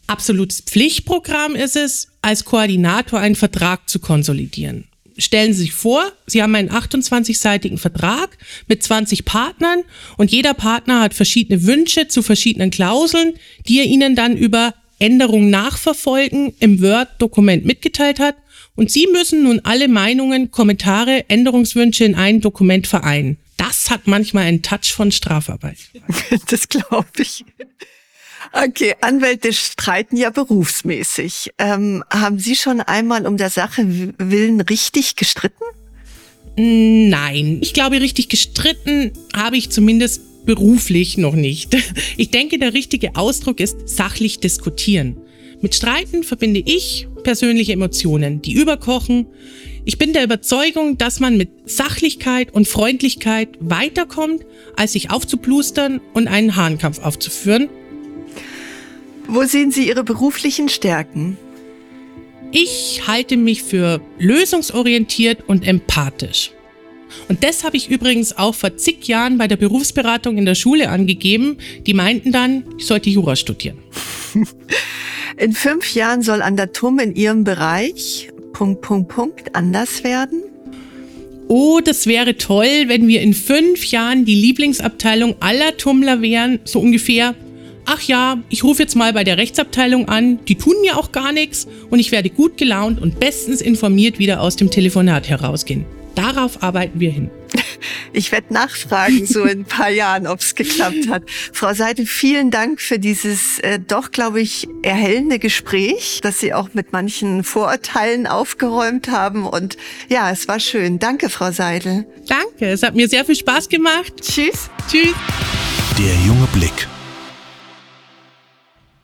Absolutes 0.06 0.62
Pflichtprogramm 0.62 1.54
ist 1.54 1.76
es, 1.76 2.08
als 2.22 2.44
Koordinator 2.44 3.20
einen 3.20 3.37
Vertrag 3.37 3.88
zu 3.88 3.98
konsolidieren 3.98 4.84
stellen 5.18 5.52
Sie 5.52 5.62
sich 5.62 5.72
vor, 5.72 6.12
Sie 6.26 6.42
haben 6.42 6.54
einen 6.54 6.70
28-seitigen 6.70 7.76
Vertrag 7.76 8.38
mit 8.68 8.82
20 8.82 9.25
Partnern 9.25 9.82
und 10.16 10.30
jeder 10.30 10.54
Partner 10.54 11.02
hat 11.02 11.14
verschiedene 11.14 11.64
Wünsche 11.64 12.08
zu 12.08 12.22
verschiedenen 12.22 12.70
Klauseln, 12.70 13.34
die 13.66 13.80
er 13.80 13.84
Ihnen 13.84 14.14
dann 14.14 14.37
über 14.37 14.75
Änderungen 15.00 15.50
nachverfolgen 15.50 16.54
im 16.60 16.80
Word-Dokument 16.80 17.64
mitgeteilt 17.64 18.20
hat. 18.20 18.37
Und 18.78 18.92
Sie 18.92 19.08
müssen 19.08 19.42
nun 19.42 19.61
alle 19.64 19.88
Meinungen, 19.88 20.52
Kommentare, 20.52 21.28
Änderungswünsche 21.28 22.04
in 22.04 22.14
ein 22.14 22.40
Dokument 22.40 22.87
vereinen. 22.87 23.37
Das 23.56 23.90
hat 23.90 24.06
manchmal 24.06 24.44
einen 24.44 24.62
Touch 24.62 24.92
von 24.94 25.11
Strafarbeit. 25.11 25.78
Das 26.47 26.68
glaube 26.68 27.08
ich. 27.18 27.44
Okay, 28.52 28.94
Anwälte 29.00 29.52
streiten 29.52 30.16
ja 30.16 30.30
berufsmäßig. 30.30 31.50
Ähm, 31.58 32.04
haben 32.08 32.38
Sie 32.38 32.54
schon 32.54 32.80
einmal 32.80 33.26
um 33.26 33.37
der 33.37 33.50
Sache 33.50 33.82
willen 34.16 34.61
richtig 34.61 35.16
gestritten? 35.16 35.64
Nein, 36.54 37.58
ich 37.61 37.75
glaube, 37.75 38.00
richtig 38.00 38.28
gestritten 38.28 39.11
habe 39.35 39.56
ich 39.56 39.70
zumindest 39.70 40.47
beruflich 40.47 41.18
noch 41.18 41.35
nicht. 41.35 41.76
Ich 42.16 42.30
denke, 42.30 42.61
der 42.61 42.75
richtige 42.75 43.16
Ausdruck 43.16 43.58
ist 43.58 43.88
sachlich 43.88 44.38
diskutieren. 44.38 45.16
Mit 45.61 45.75
Streiten 45.75 46.23
verbinde 46.23 46.62
ich 46.65 47.09
persönliche 47.25 47.73
Emotionen, 47.73 48.43
die 48.43 48.53
überkochen. 48.53 49.27
Ich 49.85 49.99
bin 49.99 50.12
der 50.12 50.25
Überzeugung, 50.25 50.99
dass 50.99 51.21
man 51.21 51.37
mit 51.37 51.50
Sachlichkeit 51.67 52.55
und 52.55 52.69
Freundlichkeit 52.69 53.50
weiterkommt, 53.61 54.47
als 54.77 54.93
sich 54.93 55.11
aufzuplustern 55.11 56.00
und 56.15 56.29
einen 56.29 56.57
Hahnkampf 56.57 57.00
aufzuführen 57.00 57.69
wo 59.31 59.45
sehen 59.45 59.71
Sie 59.71 59.87
Ihre 59.87 60.05
beruflichen 60.05 60.71
Stärken? 60.71 61.37
Ich 62.50 63.03
halte 63.07 63.37
mich 63.37 63.62
für 63.62 64.00
lösungsorientiert 64.19 65.47
und 65.47 65.67
empathisch. 65.67 66.53
Und 67.29 67.45
das 67.45 67.62
habe 67.62 67.77
ich 67.77 67.91
übrigens 67.91 68.37
auch 68.37 68.55
vor 68.55 68.79
zig 68.79 69.07
Jahren 69.07 69.37
bei 69.37 69.47
der 69.47 69.57
Berufsberatung 69.57 70.38
in 70.38 70.47
der 70.47 70.55
Schule 70.55 70.88
angegeben. 70.88 71.59
Die 71.87 71.93
meinten 71.93 72.33
dann, 72.33 72.65
ich 72.79 72.87
sollte 72.87 73.11
Jura 73.11 73.37
studieren. 73.37 73.79
In 75.38 75.52
fünf 75.52 75.95
Jahren 75.95 76.23
soll 76.23 76.42
an 76.42 76.57
der 76.57 76.73
TUM 76.73 76.99
in 76.99 77.14
Ihrem 77.14 77.45
Bereich 77.45 78.30
Punkt, 78.52 78.80
Punkt, 78.83 79.09
Punkt 79.09 79.54
anders 79.54 80.02
werden? 80.02 80.42
Oh, 81.47 81.80
das 81.83 82.07
wäre 82.07 82.37
toll, 82.37 82.85
wenn 82.87 83.09
wir 83.09 83.23
in 83.23 83.33
fünf 83.35 83.87
Jahren 83.87 84.25
die 84.25 84.35
Lieblingsabteilung 84.35 85.37
aller 85.40 85.76
Tummler 85.76 86.21
wären, 86.23 86.59
so 86.64 86.80
ungefähr 86.80 87.35
ach 87.88 88.02
ja, 88.02 88.42
ich 88.50 88.64
rufe 88.64 88.83
jetzt 88.83 88.97
mal 88.97 89.12
bei 89.14 89.25
der 89.25 89.38
Rechtsabteilung 89.38 90.09
an, 90.09 90.45
die 90.45 90.57
tun 90.57 90.75
mir 90.83 90.99
auch 90.99 91.11
gar 91.11 91.33
nichts 91.33 91.66
und 91.88 91.99
ich 91.99 92.12
werde 92.12 92.28
gut 92.28 92.59
gelaunt 92.59 93.00
und 93.00 93.18
bestens 93.18 93.62
informiert 93.62 94.18
wieder 94.18 94.42
aus 94.42 94.57
dem 94.57 94.71
Telefonat 94.71 95.28
herausgehen. 95.28 95.87
Darauf 96.14 96.62
arbeiten 96.62 97.00
wir 97.00 97.11
hin. 97.11 97.30
Ich 98.12 98.32
werde 98.32 98.52
nachfragen, 98.52 99.26
so 99.26 99.44
in 99.44 99.61
ein 99.61 99.64
paar 99.64 99.90
Jahren, 99.90 100.26
ob 100.26 100.40
es 100.40 100.54
geklappt 100.54 101.08
hat. 101.08 101.23
Frau 101.52 101.73
Seidel, 101.75 102.06
vielen 102.06 102.50
Dank 102.50 102.80
für 102.80 102.99
dieses 102.99 103.58
äh, 103.61 103.78
doch, 103.78 104.11
glaube 104.11 104.40
ich, 104.40 104.68
erhellende 104.82 105.38
Gespräch, 105.38 106.20
dass 106.23 106.40
Sie 106.40 106.54
auch 106.54 106.70
mit 106.75 106.92
manchen 106.92 107.44
Vorurteilen 107.44 108.26
aufgeräumt 108.26 109.08
haben. 109.08 109.47
Und 109.47 109.76
ja, 110.08 110.30
es 110.30 110.49
war 110.49 110.61
schön. 110.61 110.99
Danke, 110.99 111.30
Frau 111.30 111.52
Seidel. 111.52 112.06
Danke, 112.26 112.66
es 112.66 112.82
hat 112.82 112.94
mir 112.94 113.08
sehr 113.08 113.25
viel 113.25 113.37
Spaß 113.37 113.68
gemacht. 113.68 114.12
Tschüss. 114.20 114.70
Tschüss. 114.90 115.14
Der 115.99 116.14
junge 116.26 116.47
Blick. 116.52 116.88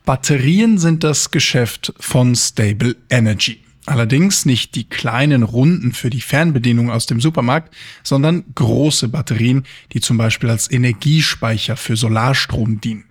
Batterien 0.05 0.77
sind 0.77 1.03
das 1.03 1.31
Geschäft 1.31 1.93
von 1.99 2.35
Stable 2.35 2.95
Energy. 3.09 3.64
Allerdings 3.85 4.45
nicht 4.45 4.75
die 4.75 4.89
kleinen 4.89 5.43
Runden 5.43 5.93
für 5.93 6.09
die 6.09 6.21
Fernbedienung 6.21 6.89
aus 6.89 7.05
dem 7.05 7.21
Supermarkt, 7.21 7.75
sondern 8.03 8.43
große 8.55 9.09
Batterien, 9.09 9.65
die 9.93 10.01
zum 10.01 10.17
Beispiel 10.17 10.49
als 10.49 10.71
Energiespeicher 10.71 11.77
für 11.77 11.95
Solarstrom 11.95 12.81
dienen. 12.81 13.05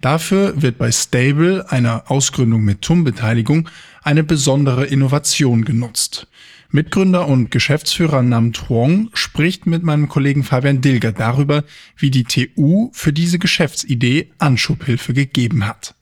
Dafür 0.00 0.60
wird 0.60 0.78
bei 0.78 0.90
Stable, 0.90 1.70
einer 1.70 2.10
Ausgründung 2.10 2.62
mit 2.62 2.82
TUM-Beteiligung, 2.82 3.68
eine 4.02 4.24
besondere 4.24 4.86
Innovation 4.86 5.64
genutzt. 5.64 6.26
Mitgründer 6.70 7.26
und 7.26 7.50
Geschäftsführer 7.50 8.22
Nam 8.22 8.52
Truong 8.52 9.10
spricht 9.14 9.66
mit 9.66 9.82
meinem 9.82 10.08
Kollegen 10.08 10.44
Fabian 10.44 10.80
Dilger 10.80 11.12
darüber, 11.12 11.64
wie 11.96 12.10
die 12.10 12.24
TU 12.24 12.90
für 12.92 13.12
diese 13.12 13.38
Geschäftsidee 13.38 14.32
Anschubhilfe 14.38 15.14
gegeben 15.14 15.66
hat. 15.66 15.94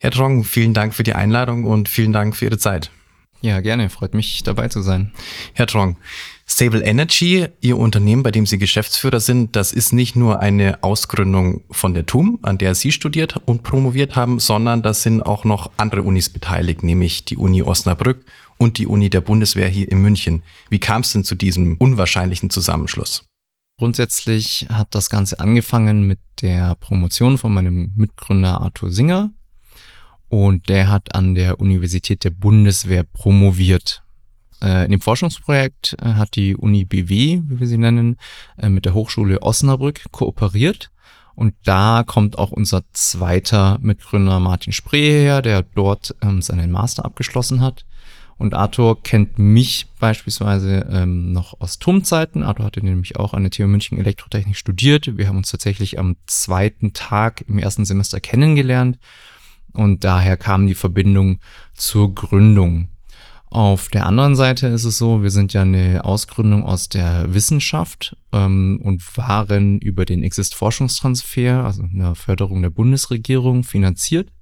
Herr 0.00 0.10
Trong, 0.10 0.44
vielen 0.44 0.74
Dank 0.74 0.94
für 0.94 1.02
die 1.02 1.14
Einladung 1.14 1.64
und 1.64 1.88
vielen 1.88 2.12
Dank 2.12 2.34
für 2.34 2.46
Ihre 2.46 2.58
Zeit. 2.58 2.90
Ja, 3.40 3.60
gerne. 3.60 3.88
Freut 3.88 4.14
mich, 4.14 4.42
dabei 4.42 4.68
zu 4.68 4.82
sein. 4.82 5.12
Herr 5.54 5.66
Trong, 5.66 5.96
Stable 6.46 6.82
Energy, 6.82 7.46
Ihr 7.60 7.76
Unternehmen, 7.76 8.22
bei 8.22 8.30
dem 8.30 8.46
Sie 8.46 8.58
Geschäftsführer 8.58 9.20
sind, 9.20 9.54
das 9.54 9.72
ist 9.72 9.92
nicht 9.92 10.16
nur 10.16 10.40
eine 10.40 10.82
Ausgründung 10.82 11.62
von 11.70 11.94
der 11.94 12.06
TUM, 12.06 12.38
an 12.42 12.58
der 12.58 12.74
Sie 12.74 12.90
studiert 12.90 13.36
und 13.44 13.62
promoviert 13.62 14.16
haben, 14.16 14.40
sondern 14.40 14.82
da 14.82 14.94
sind 14.94 15.22
auch 15.22 15.44
noch 15.44 15.70
andere 15.76 16.02
Unis 16.02 16.30
beteiligt, 16.30 16.82
nämlich 16.82 17.24
die 17.26 17.36
Uni 17.36 17.62
Osnabrück 17.62 18.24
und 18.56 18.78
die 18.78 18.86
Uni 18.86 19.10
der 19.10 19.20
Bundeswehr 19.20 19.68
hier 19.68 19.90
in 19.92 19.98
München. 19.98 20.42
Wie 20.70 20.80
kam 20.80 21.02
es 21.02 21.12
denn 21.12 21.22
zu 21.22 21.34
diesem 21.34 21.76
unwahrscheinlichen 21.76 22.50
Zusammenschluss? 22.50 23.24
Grundsätzlich 23.78 24.66
hat 24.70 24.94
das 24.94 25.10
Ganze 25.10 25.38
angefangen 25.38 26.02
mit 26.08 26.18
der 26.42 26.74
Promotion 26.74 27.38
von 27.38 27.54
meinem 27.54 27.92
Mitgründer 27.94 28.60
Arthur 28.60 28.90
Singer. 28.90 29.30
Und 30.28 30.68
der 30.68 30.88
hat 30.88 31.14
an 31.14 31.34
der 31.34 31.60
Universität 31.60 32.24
der 32.24 32.30
Bundeswehr 32.30 33.02
promoviert. 33.02 34.02
Äh, 34.62 34.84
in 34.84 34.90
dem 34.90 35.00
Forschungsprojekt 35.00 35.96
äh, 36.00 36.14
hat 36.14 36.36
die 36.36 36.56
Uni 36.56 36.84
BW, 36.84 37.42
wie 37.46 37.60
wir 37.60 37.66
sie 37.66 37.78
nennen, 37.78 38.16
äh, 38.58 38.68
mit 38.68 38.84
der 38.84 38.94
Hochschule 38.94 39.42
Osnabrück 39.42 40.04
kooperiert. 40.10 40.90
Und 41.34 41.54
da 41.64 42.02
kommt 42.04 42.36
auch 42.36 42.50
unser 42.50 42.82
zweiter 42.92 43.78
Mitgründer 43.80 44.40
Martin 44.40 44.72
Spree 44.72 45.22
her, 45.22 45.40
der 45.40 45.62
dort 45.62 46.16
ähm, 46.20 46.42
seinen 46.42 46.72
Master 46.72 47.04
abgeschlossen 47.04 47.60
hat. 47.60 47.84
Und 48.38 48.54
Arthur 48.54 49.02
kennt 49.02 49.38
mich 49.38 49.86
beispielsweise 49.98 50.86
ähm, 50.90 51.32
noch 51.32 51.60
aus 51.60 51.78
TUM-Zeiten. 51.78 52.42
Arthur 52.42 52.66
hatte 52.66 52.84
nämlich 52.84 53.16
auch 53.16 53.34
an 53.34 53.42
der 53.42 53.50
TU 53.50 53.66
München 53.66 53.98
Elektrotechnik 53.98 54.56
studiert. 54.56 55.16
Wir 55.16 55.28
haben 55.28 55.38
uns 55.38 55.50
tatsächlich 55.50 55.98
am 55.98 56.16
zweiten 56.26 56.92
Tag 56.92 57.44
im 57.48 57.58
ersten 57.58 57.84
Semester 57.84 58.20
kennengelernt. 58.20 58.98
Und 59.78 60.02
daher 60.02 60.36
kam 60.36 60.66
die 60.66 60.74
Verbindung 60.74 61.38
zur 61.72 62.12
Gründung. 62.12 62.88
Auf 63.46 63.90
der 63.90 64.06
anderen 64.06 64.34
Seite 64.34 64.66
ist 64.66 64.82
es 64.82 64.98
so, 64.98 65.22
wir 65.22 65.30
sind 65.30 65.52
ja 65.52 65.62
eine 65.62 66.04
Ausgründung 66.04 66.64
aus 66.64 66.88
der 66.88 67.32
Wissenschaft 67.32 68.16
ähm, 68.32 68.80
und 68.82 69.16
waren 69.16 69.78
über 69.78 70.04
den 70.04 70.24
Exist-Forschungstransfer, 70.24 71.64
also 71.64 71.84
eine 71.84 72.16
Förderung 72.16 72.60
der 72.60 72.70
Bundesregierung, 72.70 73.62
finanziert. 73.62 74.32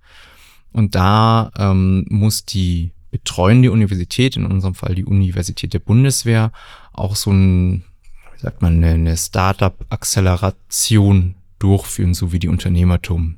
Und 0.73 0.95
da 0.95 1.51
ähm, 1.59 2.07
muss 2.09 2.47
die 2.47 2.93
betreuende 3.11 3.73
Universität, 3.73 4.37
in 4.37 4.47
unserem 4.47 4.75
Fall 4.75 4.95
die 4.95 5.05
Universität 5.05 5.75
der 5.75 5.81
Bundeswehr, 5.81 6.51
auch 6.95 7.15
so 7.15 7.31
ein, 7.31 7.85
wie 8.33 8.41
sagt 8.41 8.63
man, 8.63 8.83
eine 8.83 9.19
Startup-Acceleration 9.19 11.35
durchführen, 11.59 12.15
so 12.15 12.33
wie 12.33 12.39
die 12.39 12.49
Unternehmertum. 12.49 13.37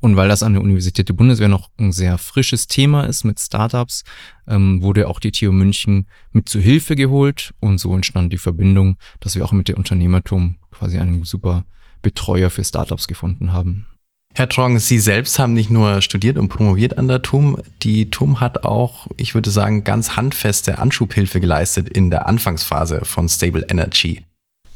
Und 0.00 0.16
weil 0.16 0.28
das 0.28 0.42
an 0.42 0.52
der 0.52 0.62
Universität 0.62 1.08
der 1.08 1.14
Bundeswehr 1.14 1.48
noch 1.48 1.70
ein 1.78 1.92
sehr 1.92 2.18
frisches 2.18 2.66
Thema 2.66 3.04
ist 3.04 3.24
mit 3.24 3.40
Startups, 3.40 4.04
ähm, 4.46 4.82
wurde 4.82 5.08
auch 5.08 5.20
die 5.20 5.32
TU 5.32 5.52
München 5.52 6.06
mit 6.32 6.48
zu 6.48 6.60
Hilfe 6.60 6.96
geholt 6.96 7.54
und 7.60 7.78
so 7.78 7.94
entstand 7.94 8.32
die 8.32 8.38
Verbindung, 8.38 8.96
dass 9.20 9.36
wir 9.36 9.44
auch 9.44 9.52
mit 9.52 9.68
der 9.68 9.78
Unternehmertum 9.78 10.56
quasi 10.70 10.98
einen 10.98 11.24
super 11.24 11.64
Betreuer 12.02 12.50
für 12.50 12.64
Startups 12.64 13.08
gefunden 13.08 13.52
haben. 13.52 13.86
Herr 14.34 14.50
Trong, 14.50 14.78
Sie 14.78 14.98
selbst 14.98 15.38
haben 15.38 15.54
nicht 15.54 15.70
nur 15.70 16.02
studiert 16.02 16.36
und 16.36 16.48
promoviert 16.48 16.98
an 16.98 17.08
der 17.08 17.22
TUM, 17.22 17.56
die 17.82 18.10
TUM 18.10 18.38
hat 18.38 18.64
auch, 18.64 19.06
ich 19.16 19.34
würde 19.34 19.48
sagen, 19.48 19.82
ganz 19.82 20.14
handfeste 20.14 20.78
Anschubhilfe 20.78 21.40
geleistet 21.40 21.88
in 21.88 22.10
der 22.10 22.26
Anfangsphase 22.26 23.06
von 23.06 23.30
Stable 23.30 23.64
Energy. 23.70 24.24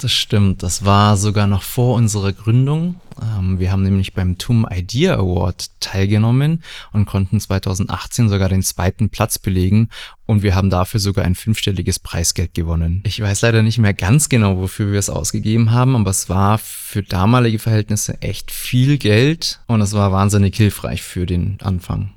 Das 0.00 0.12
stimmt, 0.12 0.62
das 0.62 0.86
war 0.86 1.18
sogar 1.18 1.46
noch 1.46 1.62
vor 1.62 1.94
unserer 1.94 2.32
Gründung. 2.32 2.98
Ähm, 3.20 3.58
wir 3.58 3.70
haben 3.70 3.82
nämlich 3.82 4.14
beim 4.14 4.38
TUM 4.38 4.66
Idea 4.70 5.16
Award 5.16 5.78
teilgenommen 5.78 6.62
und 6.94 7.04
konnten 7.04 7.38
2018 7.38 8.30
sogar 8.30 8.48
den 8.48 8.62
zweiten 8.62 9.10
Platz 9.10 9.38
belegen 9.38 9.90
und 10.24 10.42
wir 10.42 10.54
haben 10.54 10.70
dafür 10.70 11.00
sogar 11.00 11.26
ein 11.26 11.34
fünfstelliges 11.34 11.98
Preisgeld 11.98 12.54
gewonnen. 12.54 13.02
Ich 13.04 13.20
weiß 13.20 13.42
leider 13.42 13.62
nicht 13.62 13.76
mehr 13.76 13.92
ganz 13.92 14.30
genau, 14.30 14.56
wofür 14.56 14.90
wir 14.90 14.98
es 14.98 15.10
ausgegeben 15.10 15.70
haben, 15.70 15.94
aber 15.94 16.10
es 16.10 16.30
war 16.30 16.56
für 16.56 17.02
damalige 17.02 17.58
Verhältnisse 17.58 18.22
echt 18.22 18.50
viel 18.50 18.96
Geld 18.96 19.60
und 19.66 19.82
es 19.82 19.92
war 19.92 20.12
wahnsinnig 20.12 20.56
hilfreich 20.56 21.02
für 21.02 21.26
den 21.26 21.58
Anfang. 21.60 22.14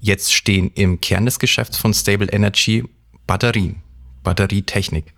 Jetzt 0.00 0.32
stehen 0.32 0.70
im 0.74 1.02
Kern 1.02 1.26
des 1.26 1.38
Geschäfts 1.38 1.76
von 1.76 1.92
Stable 1.92 2.32
Energy 2.32 2.84
Batterien, 3.26 3.82
Batterietechnik. 4.24 5.12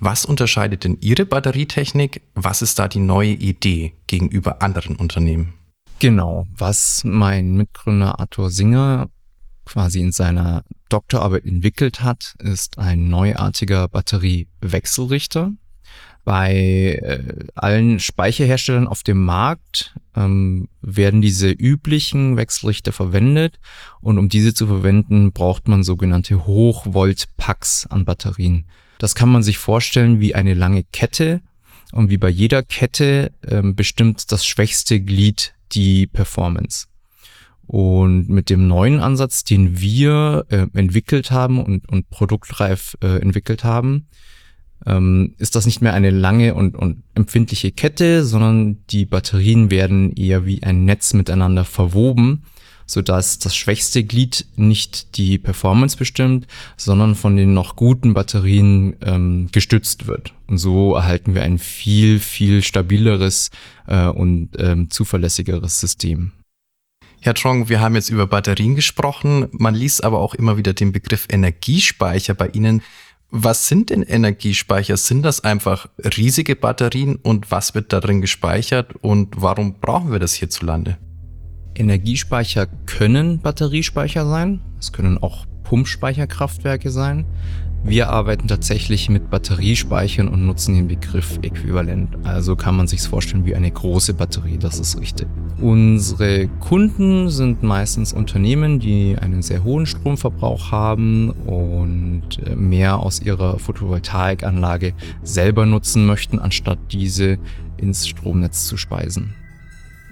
Was 0.00 0.24
unterscheidet 0.24 0.84
denn 0.84 0.98
Ihre 1.00 1.26
Batterietechnik? 1.26 2.22
Was 2.34 2.62
ist 2.62 2.78
da 2.78 2.86
die 2.86 3.00
neue 3.00 3.32
Idee 3.32 3.94
gegenüber 4.06 4.62
anderen 4.62 4.96
Unternehmen? 4.96 5.54
Genau, 5.98 6.46
was 6.56 7.02
mein 7.04 7.54
Mitgründer 7.54 8.20
Arthur 8.20 8.50
Singer 8.50 9.08
quasi 9.64 10.00
in 10.00 10.12
seiner 10.12 10.62
Doktorarbeit 10.88 11.44
entwickelt 11.44 12.02
hat, 12.02 12.36
ist 12.38 12.78
ein 12.78 13.08
neuartiger 13.08 13.88
Batteriewechselrichter. 13.88 15.52
Bei 16.24 17.00
äh, 17.02 17.46
allen 17.54 17.98
Speicherherstellern 17.98 18.86
auf 18.86 19.02
dem 19.02 19.24
Markt 19.24 19.94
ähm, 20.14 20.68
werden 20.80 21.20
diese 21.20 21.50
üblichen 21.50 22.36
Wechselrichter 22.36 22.92
verwendet 22.92 23.58
und 24.00 24.18
um 24.18 24.28
diese 24.28 24.54
zu 24.54 24.66
verwenden, 24.66 25.32
braucht 25.32 25.68
man 25.68 25.82
sogenannte 25.82 26.46
Hochvolt-Packs 26.46 27.86
an 27.86 28.04
Batterien. 28.04 28.66
Das 28.98 29.14
kann 29.14 29.28
man 29.28 29.42
sich 29.42 29.58
vorstellen 29.58 30.20
wie 30.20 30.34
eine 30.34 30.54
lange 30.54 30.84
Kette 30.84 31.40
und 31.92 32.10
wie 32.10 32.18
bei 32.18 32.28
jeder 32.28 32.62
Kette 32.62 33.32
ähm, 33.46 33.74
bestimmt 33.74 34.30
das 34.32 34.44
schwächste 34.44 35.00
Glied 35.00 35.54
die 35.72 36.06
Performance. 36.06 36.86
Und 37.66 38.28
mit 38.28 38.50
dem 38.50 38.66
neuen 38.66 39.00
Ansatz, 39.00 39.44
den 39.44 39.78
wir 39.80 40.46
äh, 40.48 40.66
entwickelt 40.74 41.30
haben 41.30 41.62
und, 41.62 41.88
und 41.88 42.08
produktreif 42.08 42.96
äh, 43.02 43.20
entwickelt 43.20 43.62
haben, 43.62 44.06
ähm, 44.86 45.34
ist 45.38 45.54
das 45.54 45.66
nicht 45.66 45.82
mehr 45.82 45.92
eine 45.92 46.10
lange 46.10 46.54
und, 46.54 46.76
und 46.76 47.02
empfindliche 47.14 47.72
Kette, 47.72 48.24
sondern 48.24 48.78
die 48.88 49.04
Batterien 49.04 49.70
werden 49.70 50.12
eher 50.14 50.46
wie 50.46 50.62
ein 50.62 50.84
Netz 50.84 51.12
miteinander 51.12 51.64
verwoben 51.64 52.44
sodass 52.88 53.38
das 53.38 53.54
schwächste 53.54 54.02
Glied 54.02 54.46
nicht 54.56 55.16
die 55.16 55.38
Performance 55.38 55.96
bestimmt, 55.96 56.48
sondern 56.76 57.14
von 57.14 57.36
den 57.36 57.54
noch 57.54 57.76
guten 57.76 58.14
Batterien 58.14 58.96
ähm, 59.02 59.48
gestützt 59.52 60.08
wird. 60.08 60.32
Und 60.48 60.58
so 60.58 60.94
erhalten 60.94 61.34
wir 61.34 61.42
ein 61.42 61.58
viel, 61.58 62.18
viel 62.18 62.62
stabileres 62.62 63.50
äh, 63.86 64.06
und 64.06 64.50
ähm, 64.58 64.90
zuverlässigeres 64.90 65.78
System. 65.78 66.32
Herr 67.20 67.34
Trong, 67.34 67.68
wir 67.68 67.80
haben 67.80 67.94
jetzt 67.94 68.10
über 68.10 68.26
Batterien 68.26 68.74
gesprochen. 68.74 69.48
Man 69.52 69.74
liest 69.74 70.02
aber 70.02 70.20
auch 70.20 70.34
immer 70.34 70.56
wieder 70.56 70.72
den 70.72 70.92
Begriff 70.92 71.26
Energiespeicher 71.30 72.34
bei 72.34 72.48
Ihnen. 72.48 72.82
Was 73.30 73.68
sind 73.68 73.90
denn 73.90 74.02
Energiespeicher? 74.02 74.96
Sind 74.96 75.22
das 75.22 75.44
einfach 75.44 75.88
riesige 76.16 76.56
Batterien 76.56 77.16
und 77.16 77.50
was 77.50 77.74
wird 77.74 77.92
darin 77.92 78.22
gespeichert 78.22 78.94
und 79.02 79.34
warum 79.36 79.74
brauchen 79.80 80.12
wir 80.12 80.18
das 80.18 80.32
hierzulande? 80.32 80.96
Energiespeicher 81.78 82.66
können 82.86 83.38
Batteriespeicher 83.40 84.26
sein. 84.26 84.60
Es 84.78 84.92
können 84.92 85.18
auch 85.18 85.46
Pumpspeicherkraftwerke 85.64 86.90
sein. 86.90 87.26
Wir 87.84 88.10
arbeiten 88.10 88.48
tatsächlich 88.48 89.08
mit 89.08 89.30
Batteriespeichern 89.30 90.26
und 90.28 90.44
nutzen 90.44 90.74
den 90.74 90.88
Begriff 90.88 91.38
äquivalent. 91.42 92.16
Also 92.24 92.56
kann 92.56 92.76
man 92.76 92.88
sich 92.88 93.00
vorstellen 93.02 93.46
wie 93.46 93.54
eine 93.54 93.70
große 93.70 94.14
Batterie, 94.14 94.58
das 94.58 94.80
ist 94.80 95.00
richtig. 95.00 95.28
Unsere 95.60 96.48
Kunden 96.60 97.30
sind 97.30 97.62
meistens 97.62 98.12
Unternehmen, 98.12 98.80
die 98.80 99.16
einen 99.16 99.42
sehr 99.42 99.62
hohen 99.62 99.86
Stromverbrauch 99.86 100.72
haben 100.72 101.30
und 101.30 102.22
äh, 102.44 102.56
mehr 102.56 102.98
aus 102.98 103.22
ihrer 103.22 103.58
Photovoltaikanlage 103.58 104.92
selber 105.22 105.64
nutzen 105.64 106.04
möchten, 106.04 106.40
anstatt 106.40 106.78
diese 106.90 107.38
ins 107.76 108.08
Stromnetz 108.08 108.66
zu 108.66 108.76
speisen 108.76 109.34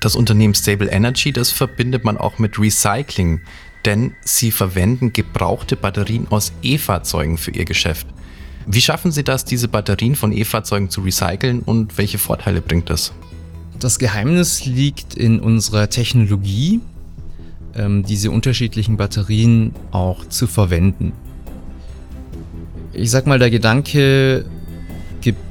das 0.07 0.15
Unternehmen 0.15 0.55
Stable 0.55 0.89
Energy, 0.89 1.33
das 1.33 1.51
verbindet 1.51 2.05
man 2.05 2.17
auch 2.17 2.39
mit 2.39 2.61
Recycling, 2.61 3.41
denn 3.85 4.15
sie 4.25 4.53
verwenden 4.53 5.13
gebrauchte 5.13 5.75
Batterien 5.75 6.29
aus 6.31 6.53
E-Fahrzeugen 6.63 7.39
für 7.39 7.51
ihr 7.51 7.65
Geschäft. 7.65 8.07
Wie 8.69 8.81
schaffen 8.81 9.11
Sie 9.11 9.25
das, 9.25 9.45
diese 9.45 9.67
Batterien 9.67 10.15
von 10.15 10.33
E-Fahrzeugen 10.33 10.91
zu 10.91 11.01
recyceln 11.01 11.59
und 11.59 11.99
welche 11.99 12.19
Vorteile 12.19 12.61
bringt 12.61 12.89
das? 12.89 13.15
Das 13.81 13.99
Geheimnis 13.99 14.65
liegt 14.65 15.15
in 15.15 15.41
unserer 15.41 15.91
Technologie, 15.91 16.79
ähm, 17.75 18.05
diese 18.05 18.31
unterschiedlichen 18.31 18.97
Batterien 18.97 19.75
auch 19.91 20.25
zu 20.29 20.47
verwenden. 20.47 21.15
Ich 22.93 23.11
sag 23.11 23.27
mal, 23.27 23.41
der 23.41 23.51
Gedanke, 23.51 24.45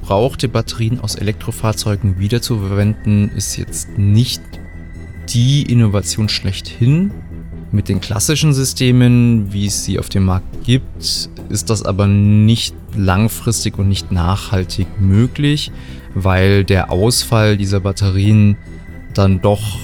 gebrauchte 0.06 0.48
Batterien 0.50 1.00
aus 1.00 1.15
Elektrofahrzeugen 1.15 2.20
wiederzuverwenden, 2.20 3.32
ist 3.32 3.58
jetzt 3.58 3.98
nicht 3.98 4.39
die 5.30 5.63
Innovation 5.63 6.30
schlechthin. 6.30 7.10
Mit 7.72 7.89
den 7.89 8.02
klassischen 8.02 8.54
Systemen, 8.54 9.52
wie 9.52 9.65
es 9.65 9.84
sie 9.84 9.98
auf 9.98 10.10
dem 10.10 10.26
Markt 10.26 10.63
gibt, 10.63 11.30
ist 11.50 11.72
das 11.72 11.84
aber 11.84 12.06
nicht 12.06 12.76
langfristig 12.96 13.80
und 13.80 13.89
nicht 13.89 14.12
nachhaltig 14.12 14.86
möglich, 15.00 15.72
weil 16.13 16.63
der 16.63 16.91
Ausfall 16.91 17.58
dieser 17.58 17.80
Batterien 17.80 18.58
dann 19.15 19.41
doch 19.41 19.80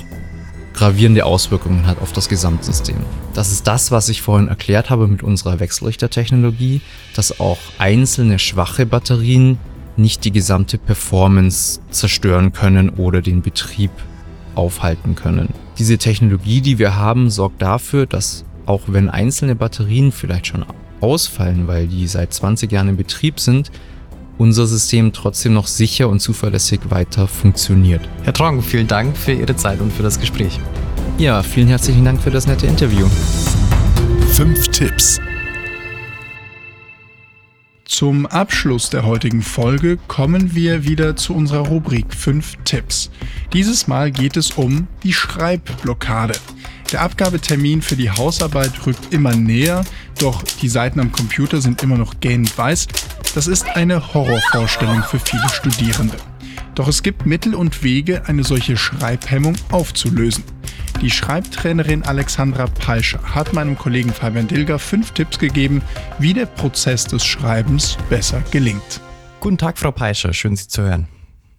gravierende 0.76 1.26
Auswirkungen 1.26 1.88
hat 1.88 2.00
auf 2.00 2.12
das 2.12 2.30
Gesamtsystem. 2.30 2.98
Das 3.34 3.52
ist 3.52 3.66
das, 3.66 3.90
was 3.90 4.08
ich 4.08 4.22
vorhin 4.22 4.50
erklärt 4.50 4.92
habe 4.92 5.08
mit 5.08 5.24
unserer 5.24 5.60
Wechselrichtertechnologie, 5.60 6.82
dass 7.16 7.40
auch 7.40 7.58
einzelne 7.80 8.38
schwache 8.38 8.86
Batterien 8.86 9.58
nicht 10.02 10.26
die 10.26 10.32
gesamte 10.32 10.78
Performance 10.78 11.80
zerstören 11.92 12.54
können 12.54 12.90
oder 12.90 13.22
den 13.22 13.42
Betrieb 13.42 13.92
aufhalten 14.56 15.16
können. 15.16 15.50
Diese 15.78 15.98
Technologie, 15.98 16.62
die 16.62 16.80
wir 16.80 16.96
haben, 16.96 17.30
sorgt 17.30 17.62
dafür, 17.62 18.06
dass 18.06 18.46
auch 18.66 18.82
wenn 18.88 19.10
einzelne 19.10 19.56
Batterien 19.56 20.12
vielleicht 20.12 20.48
schon 20.48 20.66
ausfallen, 21.00 21.68
weil 21.68 21.88
die 21.88 22.08
seit 22.08 22.34
20 22.34 22.72
Jahren 22.72 22.90
in 22.90 22.98
Betrieb 22.98 23.40
sind, 23.40 23.72
unser 24.38 24.66
System 24.66 25.14
trotzdem 25.14 25.54
noch 25.54 25.68
sicher 25.68 26.10
und 26.10 26.20
zuverlässig 26.20 26.80
weiter 26.90 27.28
funktioniert. 27.28 28.02
Herr 28.24 28.34
Trong, 28.34 28.62
vielen 28.62 28.88
Dank 28.88 29.16
für 29.16 29.34
Ihre 29.34 29.56
Zeit 29.56 29.80
und 29.82 29.92
für 29.94 30.04
das 30.04 30.20
Gespräch. 30.20 30.60
Ja, 31.18 31.44
vielen 31.44 31.68
herzlichen 31.68 32.04
Dank 32.04 32.22
für 32.22 32.32
das 32.32 32.48
nette 32.48 32.66
Interview. 32.66 33.08
Fünf 34.34 34.70
Tipps. 34.70 35.20
Zum 37.92 38.26
Abschluss 38.26 38.90
der 38.90 39.06
heutigen 39.06 39.42
Folge 39.42 39.98
kommen 40.08 40.56
wir 40.56 40.86
wieder 40.86 41.18
zu 41.18 41.36
unserer 41.36 41.68
Rubrik 41.68 42.16
5 42.16 42.60
Tipps. 42.64 43.12
Dieses 43.52 43.86
Mal 43.86 44.12
geht 44.12 44.38
es 44.38 44.52
um 44.52 44.88
die 45.04 45.12
Schreibblockade. 45.12 46.40
Der 46.94 47.02
Abgabetermin 47.02 47.82
für 47.82 47.98
die 47.98 48.10
Hausarbeit 48.10 48.72
rückt 48.86 49.14
immer 49.14 49.36
näher, 49.36 49.84
doch 50.20 50.42
die 50.62 50.70
Seiten 50.70 51.02
am 51.02 51.12
Computer 51.12 51.60
sind 51.60 51.84
immer 51.84 51.98
noch 51.98 52.22
gähnend 52.22 52.58
weiß. 52.58 52.88
Das 53.36 53.48
ist 53.48 53.68
eine 53.76 54.14
Horrorvorstellung 54.14 55.04
für 55.04 55.20
viele 55.20 55.50
Studierende. 55.50 56.16
Doch 56.76 56.88
es 56.88 57.04
gibt 57.04 57.26
Mittel 57.26 57.54
und 57.54 57.84
Wege, 57.84 58.24
eine 58.28 58.44
solche 58.44 58.78
Schreibhemmung 58.78 59.56
aufzulösen. 59.72 60.44
Die 61.02 61.10
Schreibtrainerin 61.10 62.04
Alexandra 62.04 62.68
Peischer 62.68 63.20
hat 63.24 63.54
meinem 63.54 63.78
Kollegen 63.78 64.14
Fabian 64.14 64.48
Dilger 64.48 64.80
fünf 64.80 65.12
Tipps 65.12 65.40
gegeben, 65.40 65.82
wie 66.20 66.34
der 66.34 66.46
Prozess 66.46 67.06
des 67.06 67.26
Schreibens 67.26 67.98
besser 68.10 68.42
gelingt. 68.52 69.02
Guten 69.40 69.58
Tag, 69.58 69.78
Frau 69.80 69.92
Peischer, 69.92 70.34
schön 70.34 70.56
Sie 70.56 70.68
zu 70.68 70.84
hören. 70.84 71.08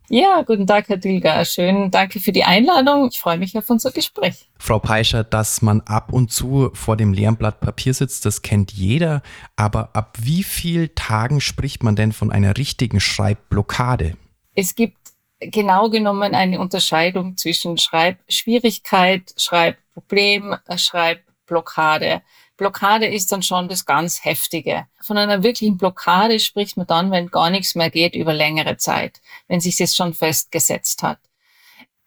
Ja, 0.08 0.42
guten 0.42 0.66
Tag, 0.66 0.88
Herr 0.88 0.98
Dilger. 0.98 1.44
Schön, 1.44 1.90
danke 1.90 2.20
für 2.20 2.32
die 2.32 2.44
Einladung. 2.44 3.08
Ich 3.10 3.18
freue 3.18 3.38
mich 3.38 3.56
auf 3.56 3.68
unser 3.70 3.92
Gespräch. 3.92 4.48
Frau 4.58 4.78
Peischer, 4.78 5.24
dass 5.24 5.62
man 5.62 5.80
ab 5.80 6.12
und 6.12 6.30
zu 6.30 6.70
vor 6.74 6.96
dem 6.96 7.12
leeren 7.12 7.36
Blatt 7.36 7.60
Papier 7.60 7.94
sitzt, 7.94 8.26
das 8.26 8.42
kennt 8.42 8.72
jeder. 8.72 9.22
Aber 9.56 9.90
ab 9.94 10.18
wie 10.20 10.42
vielen 10.42 10.94
Tagen 10.94 11.40
spricht 11.40 11.82
man 11.82 11.96
denn 11.96 12.12
von 12.12 12.30
einer 12.30 12.58
richtigen 12.58 13.00
Schreibblockade? 13.00 14.16
Es 14.54 14.74
gibt 14.74 15.01
genau 15.50 15.90
genommen 15.90 16.34
eine 16.34 16.60
Unterscheidung 16.60 17.36
zwischen 17.36 17.78
Schreibschwierigkeit, 17.78 19.34
Schreibproblem, 19.36 20.56
Schreibblockade. 20.76 22.22
Blockade 22.56 23.06
ist 23.06 23.32
dann 23.32 23.42
schon 23.42 23.68
das 23.68 23.84
ganz 23.84 24.24
Heftige. 24.24 24.86
Von 25.00 25.18
einer 25.18 25.42
wirklichen 25.42 25.78
Blockade 25.78 26.38
spricht 26.38 26.76
man 26.76 26.86
dann, 26.86 27.10
wenn 27.10 27.28
gar 27.28 27.50
nichts 27.50 27.74
mehr 27.74 27.90
geht 27.90 28.14
über 28.14 28.32
längere 28.32 28.76
Zeit, 28.76 29.20
wenn 29.48 29.60
sich 29.60 29.76
das 29.76 29.96
schon 29.96 30.14
festgesetzt 30.14 31.02
hat. 31.02 31.18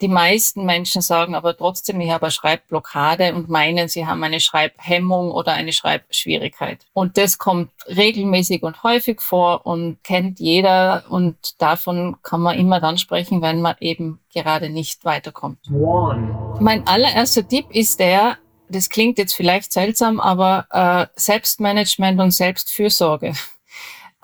Die 0.02 0.10
meisten 0.10 0.66
Menschen 0.66 1.02
sagen 1.02 1.36
aber 1.36 1.56
trotzdem, 1.56 2.02
ich 2.02 2.12
habe 2.12 2.26
eine 2.26 2.32
Schreibblockade 2.32 3.34
und 3.34 3.50
meinen, 3.50 3.88
sie 3.88 4.06
haben 4.06 4.22
eine 4.24 4.42
Schreibhemmung 4.42 5.32
oder 5.32 5.54
eine 5.54 5.72
Schreibschwierigkeit. 5.72 6.86
Und 6.92 7.18
das 7.18 7.38
kommt 7.38 7.72
regelmäßig 7.88 8.64
und 8.64 8.84
häufig 8.84 9.22
vor 9.22 9.66
und 9.66 10.04
kennt 10.04 10.40
jeder 10.40 11.06
und 11.10 11.62
davon 11.62 12.18
kann 12.24 12.42
man 12.42 12.58
immer 12.58 12.82
dann 12.82 12.98
sprechen, 12.98 13.42
wenn 13.42 13.62
man 13.62 13.76
eben 13.80 14.20
gerade 14.34 14.70
nicht 14.70 15.06
weiterkommt. 15.06 15.60
One. 15.72 16.58
Mein 16.60 16.86
allererster 16.88 17.48
Tipp 17.48 17.68
ist 17.70 18.02
der, 18.02 18.38
das 18.68 18.90
klingt 18.90 19.18
jetzt 19.18 19.34
vielleicht 19.34 19.72
seltsam, 19.72 20.20
aber 20.20 20.68
äh, 20.72 21.08
Selbstmanagement 21.16 22.20
und 22.20 22.32
Selbstfürsorge. 22.32 23.34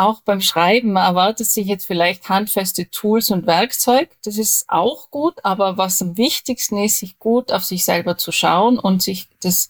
Auch 0.02 0.22
beim 0.22 0.42
Schreiben 0.42 0.96
erwartet 0.96 1.46
sich 1.46 1.68
jetzt 1.68 1.86
vielleicht 1.86 2.28
handfeste 2.28 2.90
Tools 2.90 3.30
und 3.30 3.46
Werkzeug. 3.46 4.10
Das 4.26 4.40
ist 4.40 4.68
auch 4.68 5.12
gut, 5.12 5.36
aber 5.44 5.78
was 5.78 6.02
am 6.02 6.18
wichtigsten 6.18 6.84
ist, 6.84 6.98
sich 6.98 7.20
gut 7.20 7.52
auf 7.52 7.64
sich 7.64 7.86
selber 7.86 8.18
zu 8.18 8.32
schauen 8.32 8.80
und 8.80 9.04
sich 9.04 9.28
das 9.44 9.70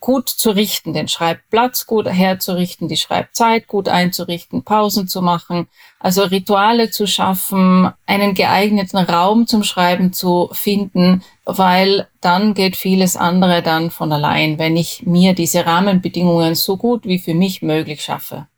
gut 0.00 0.28
zu 0.28 0.50
richten, 0.50 0.92
den 0.92 1.06
Schreibplatz 1.06 1.86
gut 1.86 2.08
herzurichten, 2.08 2.88
die 2.88 2.96
Schreibzeit 2.96 3.68
gut 3.68 3.88
einzurichten, 3.88 4.64
Pausen 4.64 5.06
zu 5.06 5.22
machen, 5.22 5.68
also 6.00 6.24
Rituale 6.24 6.90
zu 6.90 7.06
schaffen, 7.06 7.92
einen 8.06 8.34
geeigneten 8.34 8.98
Raum 8.98 9.46
zum 9.46 9.62
Schreiben 9.62 10.12
zu 10.12 10.50
finden, 10.50 11.22
weil 11.44 12.08
dann 12.20 12.54
geht 12.54 12.74
vieles 12.74 13.16
andere 13.16 13.62
dann 13.62 13.92
von 13.92 14.12
allein, 14.12 14.58
wenn 14.58 14.76
ich 14.76 15.04
mir 15.06 15.32
diese 15.32 15.64
Rahmenbedingungen 15.64 16.56
so 16.56 16.76
gut 16.76 17.04
wie 17.04 17.20
für 17.20 17.34
mich 17.34 17.62
möglich 17.62 18.02
schaffe. 18.02 18.48